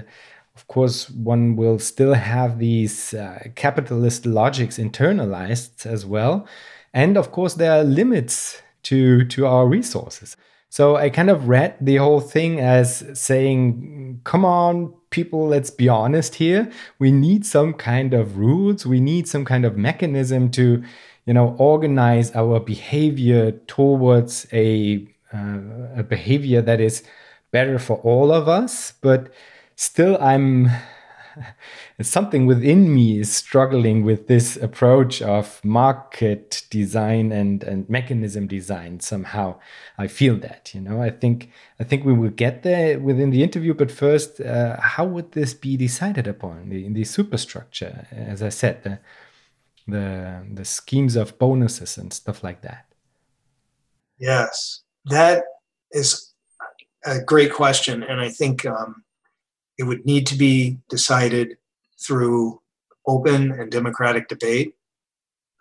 [0.56, 6.48] of course one will still have these uh, capitalist logics internalized as well
[6.94, 10.38] and of course there are limits to to our resources
[10.70, 15.88] so i kind of read the whole thing as saying come on people let's be
[15.88, 18.86] honest here we need some kind of rules.
[18.86, 20.84] We need some kind of mechanism to
[21.26, 27.04] you know organize our behavior towards a uh, a behavior that is
[27.52, 28.94] better for all of us.
[29.02, 29.32] But
[29.76, 30.70] still i'm
[32.02, 39.00] something within me is struggling with this approach of market design and and mechanism design
[39.00, 39.60] somehow.
[39.98, 41.02] I feel that you know?
[41.02, 45.06] I think i think we will get there within the interview but first uh, how
[45.06, 46.64] would this be decided upon?
[46.64, 49.00] In the, in the superstructure as i said the
[49.88, 52.86] the the schemes of bonuses and stuff like that?
[54.18, 55.44] Yes, that
[55.92, 56.34] is
[57.06, 59.04] a great question, and I think um,
[59.78, 61.58] it would need to be decided
[62.00, 62.62] through
[63.08, 64.74] open and democratic debate.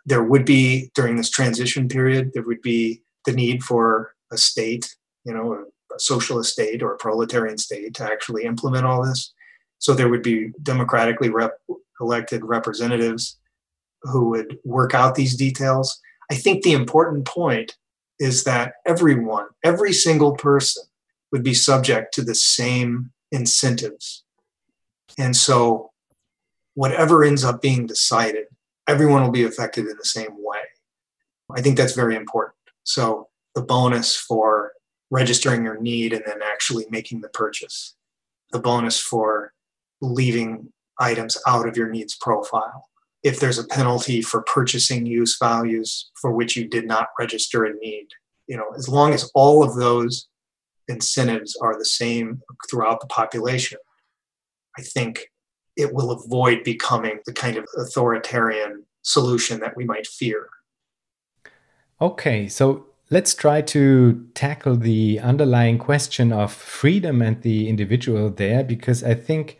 [0.06, 4.94] There would be during this transition period, there would be the need for a state,
[5.24, 9.32] you know, a, a socialist state or a proletarian state to actually implement all this.
[9.78, 11.60] So there would be democratically rep-
[12.00, 13.38] elected representatives
[14.02, 16.00] who would work out these details.
[16.30, 17.76] I think the important point
[18.18, 20.84] is that everyone, every single person,
[21.32, 24.24] would be subject to the same incentives.
[25.18, 25.90] And so,
[26.74, 28.46] whatever ends up being decided,
[28.88, 30.58] everyone will be affected in the same way.
[31.54, 32.54] I think that's very important.
[32.84, 34.72] So, the bonus for
[35.10, 37.94] registering your need and then actually making the purchase,
[38.50, 39.52] the bonus for
[40.00, 42.88] leaving items out of your needs profile,
[43.22, 47.74] if there's a penalty for purchasing use values for which you did not register a
[47.74, 48.08] need.
[48.46, 50.28] You know, as long as all of those
[50.88, 53.78] incentives are the same throughout the population,
[54.76, 55.30] I think
[55.76, 60.48] it will avoid becoming the kind of authoritarian solution that we might fear.
[62.00, 68.64] Okay, so let's try to tackle the underlying question of freedom and the individual there,
[68.64, 69.58] because I think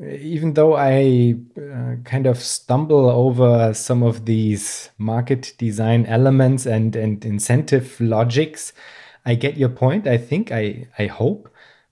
[0.00, 6.96] even though I uh, kind of stumble over some of these market design elements and,
[6.96, 8.72] and incentive logics,
[9.24, 10.06] I get your point.
[10.06, 11.48] I think, I, I hope.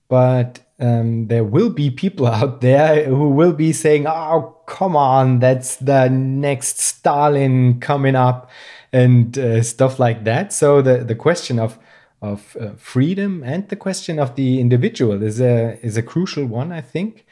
[0.09, 5.39] But um, there will be people out there who will be saying, oh, come on,
[5.39, 8.49] that's the next Stalin coming up
[8.91, 10.53] and uh, stuff like that.
[10.53, 11.79] So the, the question of
[12.21, 16.71] of uh, freedom and the question of the individual is a is a crucial one,
[16.71, 17.25] I think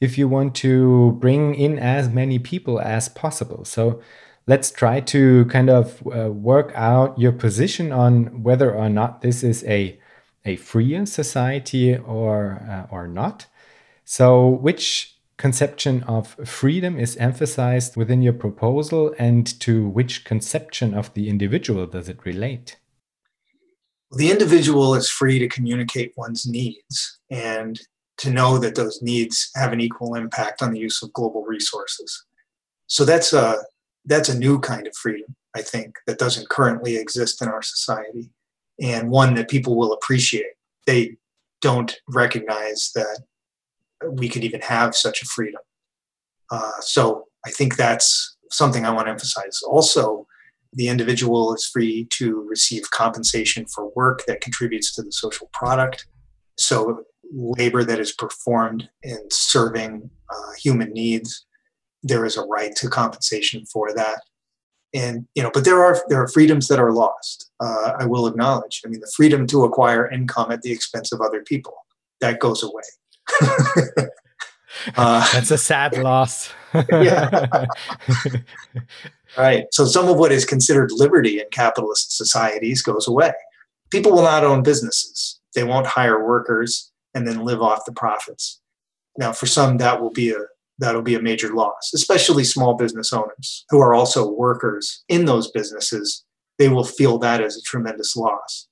[0.00, 3.66] if you want to bring in as many people as possible.
[3.66, 4.00] So
[4.46, 9.42] let's try to kind of uh, work out your position on whether or not this
[9.42, 10.00] is a
[10.44, 13.46] a freer society or uh, or not.
[14.04, 21.14] So which conception of freedom is emphasized within your proposal and to which conception of
[21.14, 22.78] the individual does it relate?
[24.12, 27.80] The individual is free to communicate one's needs and
[28.18, 32.24] to know that those needs have an equal impact on the use of global resources.
[32.86, 33.64] So that's a
[34.04, 38.30] that's a new kind of freedom, I think, that doesn't currently exist in our society,
[38.80, 40.52] and one that people will appreciate.
[40.86, 41.16] They
[41.60, 43.20] don't recognize that
[44.12, 45.60] we could even have such a freedom.
[46.50, 49.60] Uh, so I think that's something I want to emphasize.
[49.66, 50.26] Also,
[50.72, 56.06] the individual is free to receive compensation for work that contributes to the social product.
[56.58, 61.46] So, labor that is performed in serving uh, human needs,
[62.02, 64.20] there is a right to compensation for that.
[64.92, 67.50] And you know, but there are there are freedoms that are lost.
[67.60, 68.82] Uh, I will acknowledge.
[68.84, 71.74] I mean, the freedom to acquire income at the expense of other people
[72.20, 72.82] that goes away.
[74.96, 76.52] uh, That's a sad loss.
[76.90, 77.66] yeah.
[79.36, 79.64] right.
[79.70, 83.32] So some of what is considered liberty in capitalist societies goes away.
[83.90, 85.40] People will not own businesses.
[85.54, 88.60] They won't hire workers and then live off the profits.
[89.18, 90.44] Now, for some, that will be a
[90.80, 95.50] that'll be a major loss, especially small business owners who are also workers in those
[95.50, 96.24] businesses.
[96.58, 98.66] They will feel that as a tremendous loss.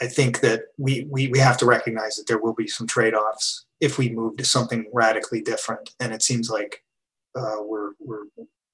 [0.00, 3.14] I think that we, we, we have to recognize that there will be some trade
[3.14, 5.90] offs if we move to something radically different.
[6.00, 6.82] And it seems like
[7.36, 8.24] uh, we're, we're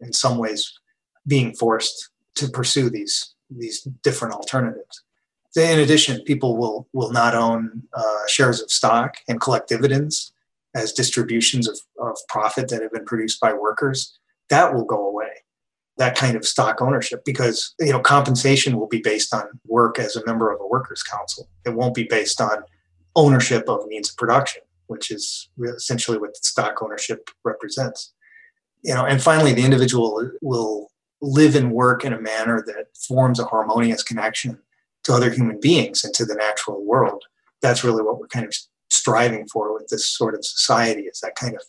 [0.00, 0.72] in some ways
[1.26, 5.02] being forced to pursue these, these different alternatives.
[5.56, 10.32] In addition, people will, will not own uh, shares of stock and collect dividends
[10.76, 14.16] as distributions of, of profit that have been produced by workers.
[14.50, 15.30] That will go away.
[15.96, 20.14] That kind of stock ownership because you know compensation will be based on work as
[20.14, 21.48] a member of a workers council.
[21.64, 22.62] It won't be based on
[23.16, 28.12] ownership of means of production which is essentially what stock ownership represents.
[28.82, 33.40] You know and finally the individual will live and work in a manner that forms
[33.40, 34.58] a harmonious connection
[35.04, 37.24] to other human beings and to the natural world.
[37.62, 38.54] That's really what we're kind of
[38.90, 41.62] striving for with this sort of society is that kind of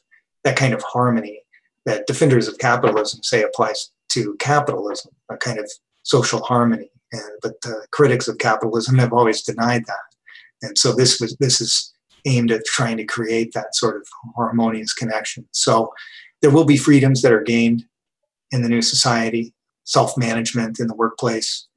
[0.44, 1.42] that kind of harmony
[1.86, 5.70] that defenders of capitalism say applies to capitalism, a kind of
[6.04, 6.92] social harmony.
[7.12, 10.08] And, but the critics of capitalism have always denied that.
[10.62, 11.94] And so this was this is
[12.26, 15.48] aimed at trying to create that sort of harmonious connection.
[15.52, 15.94] So
[16.42, 17.86] there will be freedoms that are gained
[18.52, 19.54] in the new society,
[19.86, 21.68] self-management in the workplace.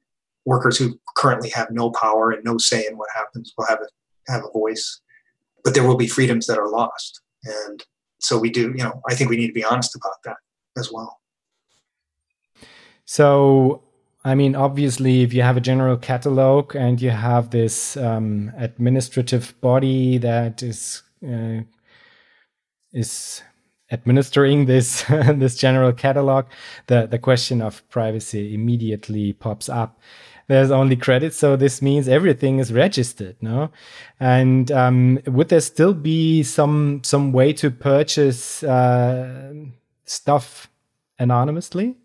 [0.45, 4.31] Workers who currently have no power and no say in what happens will have a
[4.31, 4.99] have a voice.
[5.63, 7.21] But there will be freedoms that are lost.
[7.43, 7.83] And
[8.19, 10.37] so we do, you know, I think we need to be honest about that
[10.77, 11.19] as well.
[13.05, 13.83] So,
[14.23, 19.59] I mean, obviously, if you have a general catalog and you have this um, administrative
[19.59, 21.61] body that is uh,
[22.93, 23.41] is
[23.91, 25.03] administering this
[25.35, 26.45] this general catalog,
[26.87, 29.99] the the question of privacy immediately pops up.
[30.51, 33.71] There's only credit, so this means everything is registered, no?
[34.19, 39.53] And um, would there still be some some way to purchase uh,
[40.03, 40.69] stuff
[41.17, 41.95] anonymously?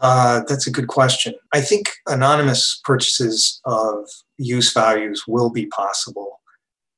[0.00, 1.34] Uh, that's a good question.
[1.52, 6.40] I think anonymous purchases of use values will be possible.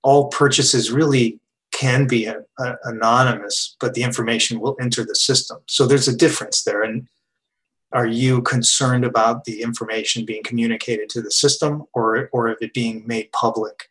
[0.03, 1.39] All purchases really
[1.73, 5.59] can be a, a, anonymous, but the information will enter the system.
[5.67, 6.83] So there's a difference there.
[6.83, 7.07] And
[7.97, 12.75] are you concerned about the information being communicated to the system or, or of it
[12.75, 13.89] being made public?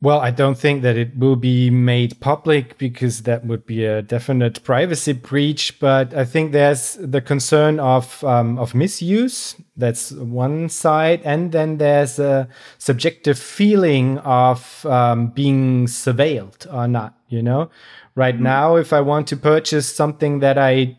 [0.00, 4.02] Well, I don't think that it will be made public because that would be a
[4.02, 5.80] definite privacy breach.
[5.80, 9.56] But I think there's the concern of um, of misuse.
[9.76, 12.48] That's one side, and then there's a
[12.78, 17.14] subjective feeling of um, being surveilled or not.
[17.28, 17.70] You know,
[18.14, 18.44] right mm-hmm.
[18.44, 20.98] now, if I want to purchase something that I,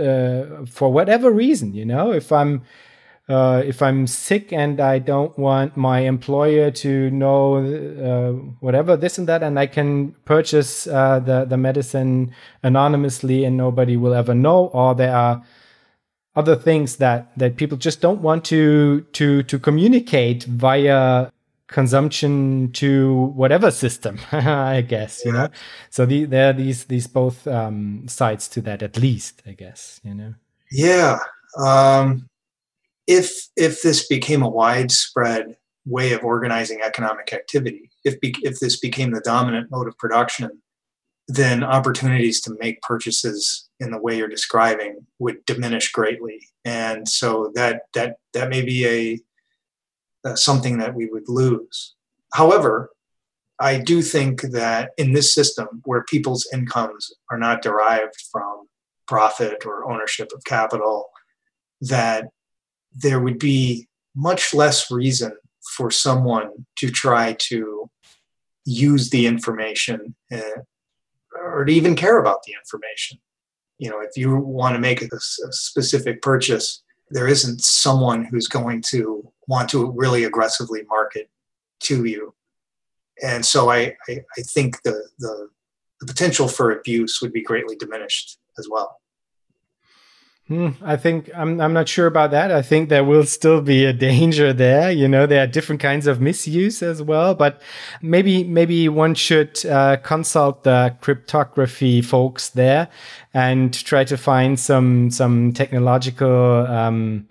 [0.00, 2.62] uh, for whatever reason, you know, if I'm
[3.28, 9.18] uh, if I'm sick and I don't want my employer to know uh, whatever this
[9.18, 12.32] and that, and I can purchase uh, the the medicine
[12.62, 15.42] anonymously and nobody will ever know, or there are
[16.36, 21.30] other things that that people just don't want to to to communicate via
[21.68, 25.48] consumption to whatever system i guess you know?
[25.90, 30.00] So the, there are these these both um sides to that at least i guess
[30.04, 30.34] you know?
[30.70, 31.18] Yeah
[31.58, 32.28] um
[33.06, 35.56] if if this became a widespread
[35.86, 40.50] way of organizing economic activity, if be, if this became the dominant mode of production,
[41.28, 47.52] then opportunities to make purchases in the way you're describing would diminish greatly, and so
[47.54, 49.20] that that that may be a
[50.34, 51.94] something that we would lose.
[52.32, 52.90] However,
[53.58, 58.68] I do think that in this system where people's incomes are not derived from
[59.06, 61.06] profit or ownership of capital,
[61.80, 62.28] that
[62.94, 65.32] there would be much less reason
[65.76, 67.90] for someone to try to
[68.64, 70.40] use the information uh,
[71.34, 73.18] or to even care about the information.
[73.78, 78.82] You know, if you want to make a specific purchase, there isn't someone who's going
[78.82, 81.30] to want to really aggressively market
[81.80, 82.34] to you.
[83.22, 85.48] And so I, I, I think the, the,
[86.00, 89.00] the potential for abuse would be greatly diminished as well.
[90.48, 92.52] Hmm, I think I'm I'm not sure about that.
[92.52, 94.92] I think there will still be a danger there.
[94.92, 97.34] You know, there are different kinds of misuse as well.
[97.34, 97.60] But
[98.00, 102.86] maybe maybe one should uh, consult the cryptography folks there
[103.34, 107.26] and try to find some some technological um,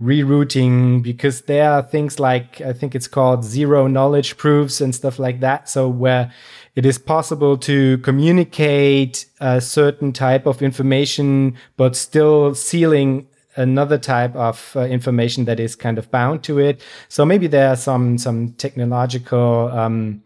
[0.00, 5.18] rerouting because there are things like I think it's called zero knowledge proofs and stuff
[5.18, 5.68] like that.
[5.68, 6.32] So where
[6.74, 14.36] it is possible to communicate a certain type of information, but still sealing another type
[14.36, 16.82] of uh, information that is kind of bound to it.
[17.08, 20.22] So maybe there are some some technological um,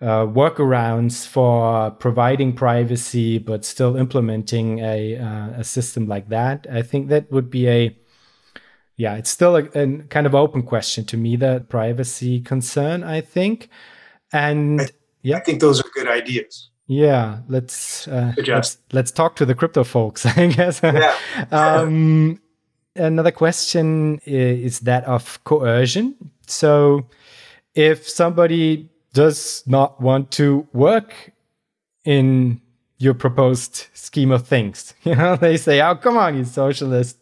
[0.00, 6.66] uh, workarounds for providing privacy, but still implementing a uh, a system like that.
[6.72, 7.96] I think that would be a
[9.00, 13.22] yeah, it's still a, a kind of open question to me, the privacy concern, I
[13.22, 13.70] think.
[14.30, 14.88] And I,
[15.22, 16.68] yeah, I think those are good ideas.
[16.86, 20.82] Yeah, let's uh, let's let's talk to the crypto folks, I guess.
[20.82, 21.16] Yeah.
[21.50, 22.42] um,
[22.94, 26.14] another question is that of coercion.
[26.46, 27.06] So,
[27.74, 31.32] if somebody does not want to work
[32.04, 32.60] in
[32.98, 37.16] your proposed scheme of things, you know, they say, "Oh, come on, you socialist!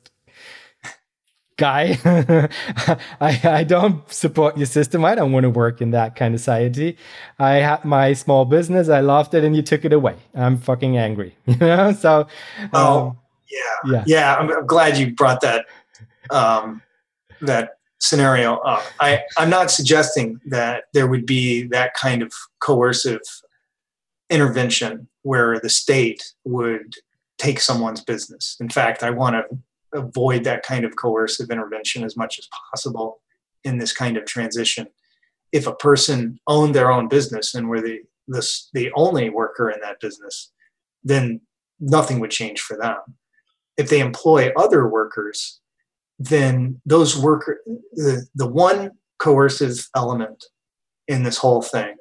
[1.58, 1.98] Guy.
[3.20, 5.04] I, I don't support your system.
[5.04, 6.96] I don't want to work in that kind of society.
[7.38, 8.88] I had my small business.
[8.88, 10.16] I loved it and you took it away.
[10.34, 11.36] I'm fucking angry.
[11.46, 11.92] You know?
[11.92, 12.28] So,
[12.72, 13.18] oh, um,
[13.50, 13.92] yeah.
[13.92, 14.04] Yeah.
[14.06, 14.36] Yeah.
[14.36, 15.66] I'm, I'm, glad you brought that,
[16.30, 16.82] um,
[17.40, 18.84] that scenario up.
[19.00, 23.22] I, I'm not suggesting that there would be that kind of coercive
[24.30, 26.94] intervention where the state would
[27.38, 28.56] take someone's business.
[28.60, 29.58] In fact, I want to
[29.94, 33.20] avoid that kind of coercive intervention as much as possible
[33.64, 34.86] in this kind of transition.
[35.52, 39.80] If a person owned their own business and were the this, the only worker in
[39.80, 40.52] that business,
[41.02, 41.40] then
[41.80, 42.98] nothing would change for them.
[43.78, 45.60] If they employ other workers,
[46.18, 47.60] then those worker
[47.92, 50.44] the, the one coercive element
[51.06, 51.94] in this whole thing,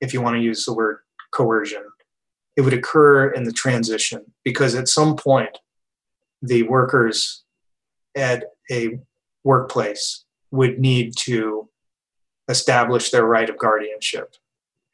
[0.00, 0.98] if you want to use the word
[1.32, 1.82] coercion,
[2.56, 5.58] it would occur in the transition because at some point
[6.42, 7.44] the workers
[8.16, 8.98] at a
[9.44, 11.68] workplace would need to
[12.48, 14.34] establish their right of guardianship.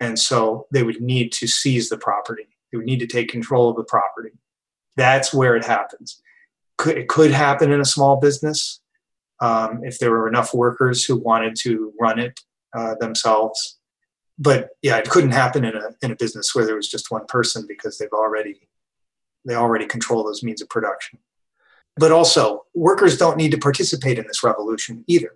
[0.00, 2.48] And so they would need to seize the property.
[2.70, 4.32] They would need to take control of the property.
[4.96, 6.20] That's where it happens.
[6.86, 8.80] It could happen in a small business
[9.40, 12.40] um, if there were enough workers who wanted to run it
[12.74, 13.78] uh, themselves.
[14.38, 17.24] But yeah, it couldn't happen in a, in a business where there was just one
[17.26, 18.68] person because they've already
[19.46, 21.20] they already control those means of production
[21.96, 25.34] but also workers don't need to participate in this revolution either.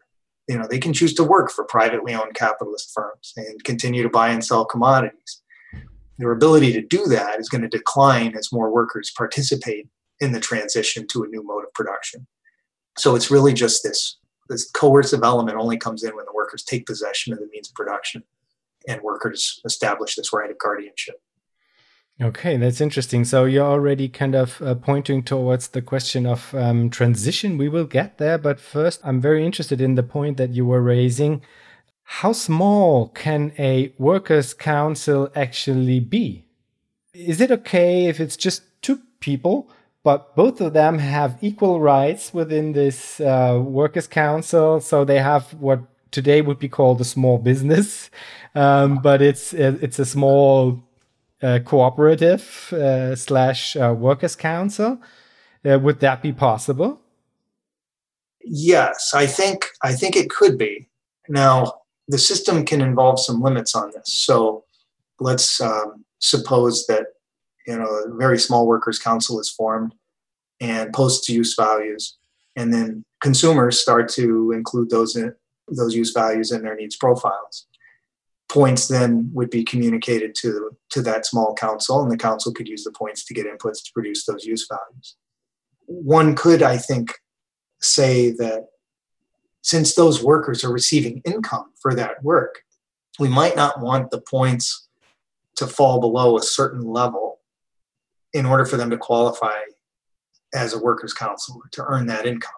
[0.49, 4.11] You know they can choose to work for privately owned capitalist firms and continue to
[4.11, 5.43] buy and sell commodities.
[6.19, 9.89] Their ability to do that is going to decline as more workers participate
[10.21, 12.27] in the transition to a new mode of production.
[12.99, 14.19] So it's really just this
[14.49, 17.75] this coercive element only comes in when the workers take possession of the means of
[17.75, 18.25] production
[18.89, 21.23] and workers establish this right of guardianship
[22.23, 23.25] Okay, that's interesting.
[23.25, 27.57] So you're already kind of uh, pointing towards the question of um, transition.
[27.57, 28.37] We will get there.
[28.37, 31.41] But first, I'm very interested in the point that you were raising.
[32.03, 36.45] How small can a workers' council actually be?
[37.15, 39.71] Is it okay if it's just two people,
[40.03, 44.81] but both of them have equal rights within this uh, workers' council?
[44.81, 45.81] So they have what
[46.11, 48.11] today would be called a small business,
[48.55, 50.83] um, but it's it's a small
[51.65, 55.01] cooperative uh, slash uh, workers council.
[55.65, 57.01] would that be possible?
[58.43, 60.89] Yes, I think I think it could be.
[61.29, 61.75] Now
[62.09, 64.13] the system can involve some limits on this.
[64.13, 64.65] So
[65.21, 67.07] let's um, suppose that
[67.67, 69.95] you know a very small workers council is formed
[70.61, 72.19] and posts use values,
[72.57, 75.35] and then consumers start to include those in,
[75.69, 77.67] those use values in their needs profiles
[78.51, 82.83] points then would be communicated to, to that small council, and the council could use
[82.83, 85.17] the points to get inputs to produce those use values.
[85.87, 87.15] One could, I think,
[87.81, 88.67] say that
[89.63, 92.63] since those workers are receiving income for that work,
[93.19, 94.89] we might not want the points
[95.57, 97.39] to fall below a certain level
[98.33, 99.59] in order for them to qualify
[100.55, 102.53] as a workers' council to earn that income.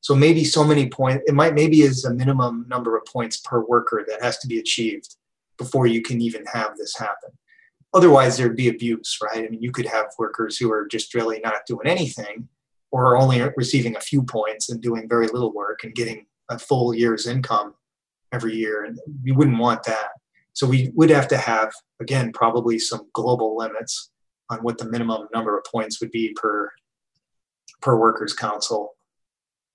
[0.00, 3.64] So maybe so many points, it might maybe is a minimum number of points per
[3.64, 5.16] worker that has to be achieved
[5.58, 7.30] before you can even have this happen.
[7.94, 9.44] Otherwise, there'd be abuse, right?
[9.44, 12.48] I mean, you could have workers who are just really not doing anything
[12.90, 16.94] or only receiving a few points and doing very little work and getting a full
[16.94, 17.74] year's income
[18.32, 18.84] every year.
[18.84, 20.10] And we wouldn't want that.
[20.52, 24.10] So we would have to have, again, probably some global limits
[24.50, 26.70] on what the minimum number of points would be per
[27.80, 28.96] per workers council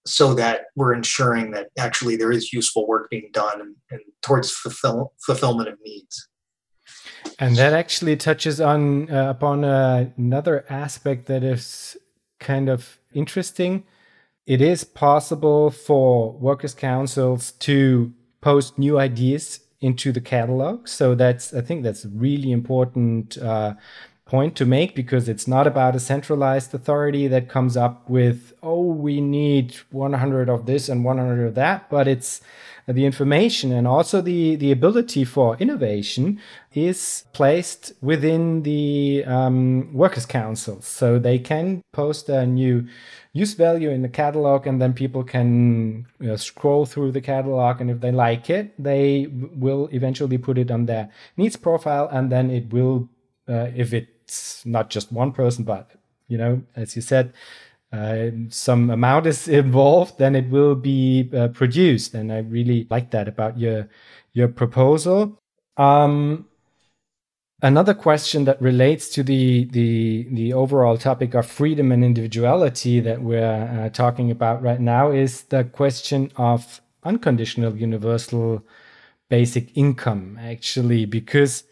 [0.06, 4.52] so that we're ensuring that actually there is useful work being done and, and towards
[4.52, 6.28] fulfill, fulfillment of needs.
[7.40, 11.98] And that actually touches on uh, upon uh, another aspect that is
[12.40, 13.84] kind of interesting.
[14.46, 20.88] It is possible for workers' councils to post new ideas into the catalog.
[20.88, 23.76] So that's I think that's really important uh,
[24.34, 28.82] point to make because it's not about a centralized authority that comes up with, oh,
[28.82, 32.42] we need 100 of this and 100 of that, but it's
[32.88, 36.40] the information and also the, the ability for innovation
[36.74, 40.88] is placed within the um, workers' councils.
[40.88, 42.88] So they can post a new
[43.34, 47.82] use value in the catalog and then people can you know, scroll through the catalog
[47.82, 52.32] and if they like it, they will eventually put it on their needs profile and
[52.32, 53.08] then it will,
[53.48, 55.92] uh, if it it's not just one person, but
[56.28, 57.34] you know, as you said,
[57.92, 62.14] uh, some amount is involved, then it will be uh, produced.
[62.14, 63.88] And I really like that about your
[64.34, 65.40] your proposal.
[65.78, 66.48] Um,
[67.62, 73.22] another question that relates to the the the overall topic of freedom and individuality that
[73.22, 78.64] we're uh, talking about right now is the question of unconditional universal
[79.30, 81.64] basic income actually because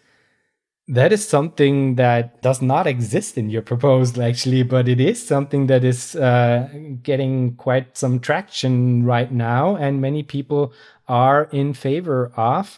[0.92, 5.68] that is something that does not exist in your proposal, actually, but it is something
[5.68, 6.68] that is uh,
[7.02, 10.74] getting quite some traction right now, and many people
[11.08, 12.78] are in favor of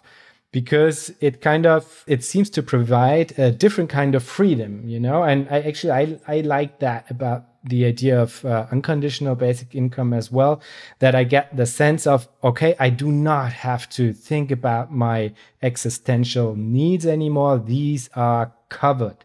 [0.54, 5.24] because it kind of it seems to provide a different kind of freedom, you know.
[5.24, 10.14] And I actually I I like that about the idea of uh, unconditional basic income
[10.14, 10.62] as well
[11.00, 15.32] that i get the sense of okay i do not have to think about my
[15.62, 19.24] existential needs anymore these are covered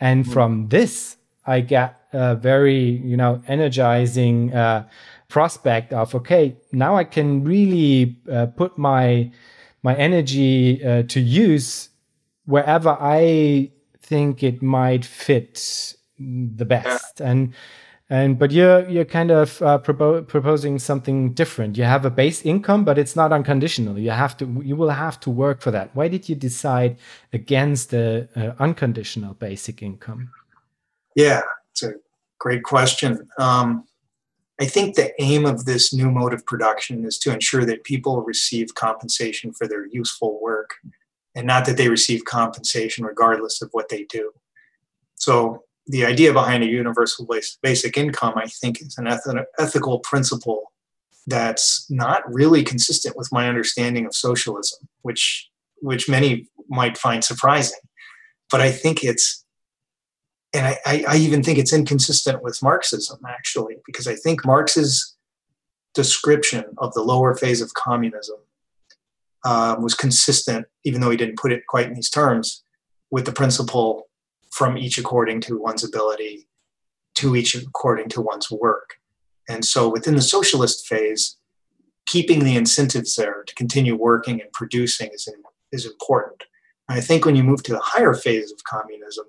[0.00, 0.32] and mm-hmm.
[0.32, 1.16] from this
[1.46, 4.84] i get a very you know energizing uh,
[5.28, 9.30] prospect of okay now i can really uh, put my
[9.88, 11.68] my energy uh, to use
[12.54, 13.70] wherever i
[14.06, 17.20] think it might fit the best.
[17.20, 17.52] And
[18.08, 21.76] and but you're you're kind of uh, propo proposing something different.
[21.76, 23.98] You have a base income but it's not unconditional.
[23.98, 25.90] You have to you will have to work for that.
[25.94, 26.98] Why did you decide
[27.32, 30.30] against the uh, unconditional basic income?
[31.14, 31.42] Yeah
[31.72, 31.94] it's a
[32.38, 33.28] great question.
[33.38, 33.84] Um,
[34.60, 38.22] i think the aim of this new mode of production is to ensure that people
[38.22, 40.74] receive compensation for their useful work
[41.34, 44.32] and not that they receive compensation regardless of what they do
[45.14, 47.26] so the idea behind a universal
[47.62, 50.72] basic income, I think, is an ethical principle
[51.26, 55.48] that's not really consistent with my understanding of socialism, which
[55.82, 57.78] which many might find surprising.
[58.50, 59.44] But I think it's,
[60.56, 65.16] and I, I even think it's inconsistent with Marxism, actually, because I think Marx's
[65.94, 68.38] description of the lower phase of communism
[69.44, 72.64] uh, was consistent, even though he didn't put it quite in these terms,
[73.10, 74.08] with the principle
[74.50, 76.48] from each according to one's ability
[77.16, 78.94] to each according to one's work.
[79.48, 81.36] And so within the socialist phase,
[82.06, 85.28] keeping the incentives there to continue working and producing is,
[85.72, 86.44] is important.
[86.88, 89.26] And I think when you move to the higher phase of communism,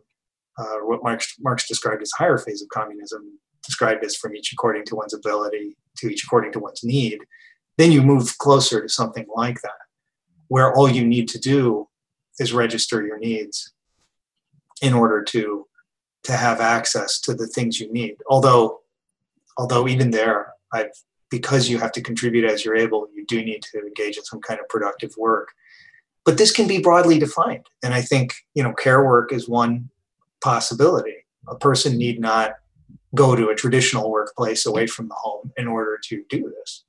[0.57, 4.85] uh, what Marx, Marx described as higher phase of communism, described as from each according
[4.85, 7.19] to one's ability to each according to one's need,
[7.77, 9.71] then you move closer to something like that,
[10.47, 11.88] where all you need to do
[12.39, 13.73] is register your needs
[14.81, 15.65] in order to
[16.23, 18.15] to have access to the things you need.
[18.29, 18.81] Although
[19.57, 20.91] although even there, I've
[21.29, 24.39] because you have to contribute as you're able, you do need to engage in some
[24.39, 25.49] kind of productive work.
[26.25, 27.65] But this can be broadly defined.
[27.84, 29.89] And I think, you know, care work is one
[30.47, 31.25] possibility.
[31.49, 32.51] A person need not
[33.13, 36.85] go to a traditional workplace away from the home in order to do this.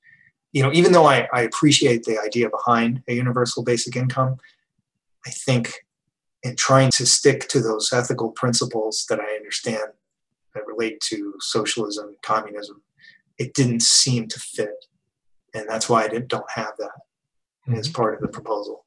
[0.52, 4.36] You know, even though I, I appreciate the idea behind a universal basic income,
[5.26, 5.84] I think
[6.44, 9.88] in trying to stick to those ethical principles that I understand
[10.54, 12.80] that relate to socialism, and communism,
[13.38, 14.84] it didn't seem to fit.
[15.52, 16.98] And that's why I didn't, don't have that
[17.66, 17.74] mm-hmm.
[17.74, 18.84] as part of the proposal.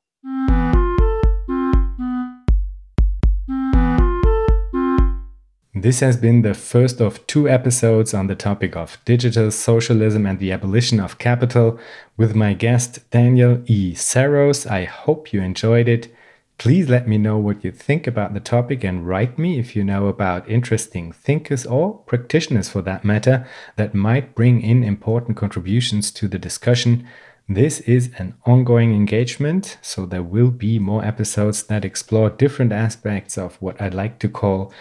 [5.81, 10.37] This has been the first of two episodes on the topic of digital socialism and
[10.37, 11.79] the abolition of capital
[12.17, 13.95] with my guest Daniel E.
[13.95, 14.67] Saros.
[14.67, 16.13] I hope you enjoyed it.
[16.59, 19.83] Please let me know what you think about the topic and write me if you
[19.83, 26.11] know about interesting thinkers or practitioners for that matter that might bring in important contributions
[26.11, 27.07] to the discussion.
[27.49, 33.35] This is an ongoing engagement, so there will be more episodes that explore different aspects
[33.35, 34.71] of what I'd like to call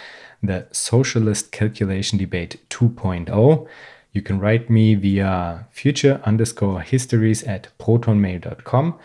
[0.42, 3.68] the Socialist Calculation Debate 2.0.
[4.12, 8.98] You can write me via future underscore histories at protonmail.com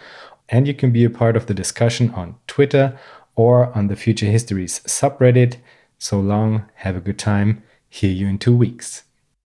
[0.50, 2.98] and you can be a part of the discussion on Twitter
[3.36, 5.58] or on the Future Histories subreddit.
[6.00, 7.64] So long, have a good time.
[7.90, 9.04] Hear you in two weeks.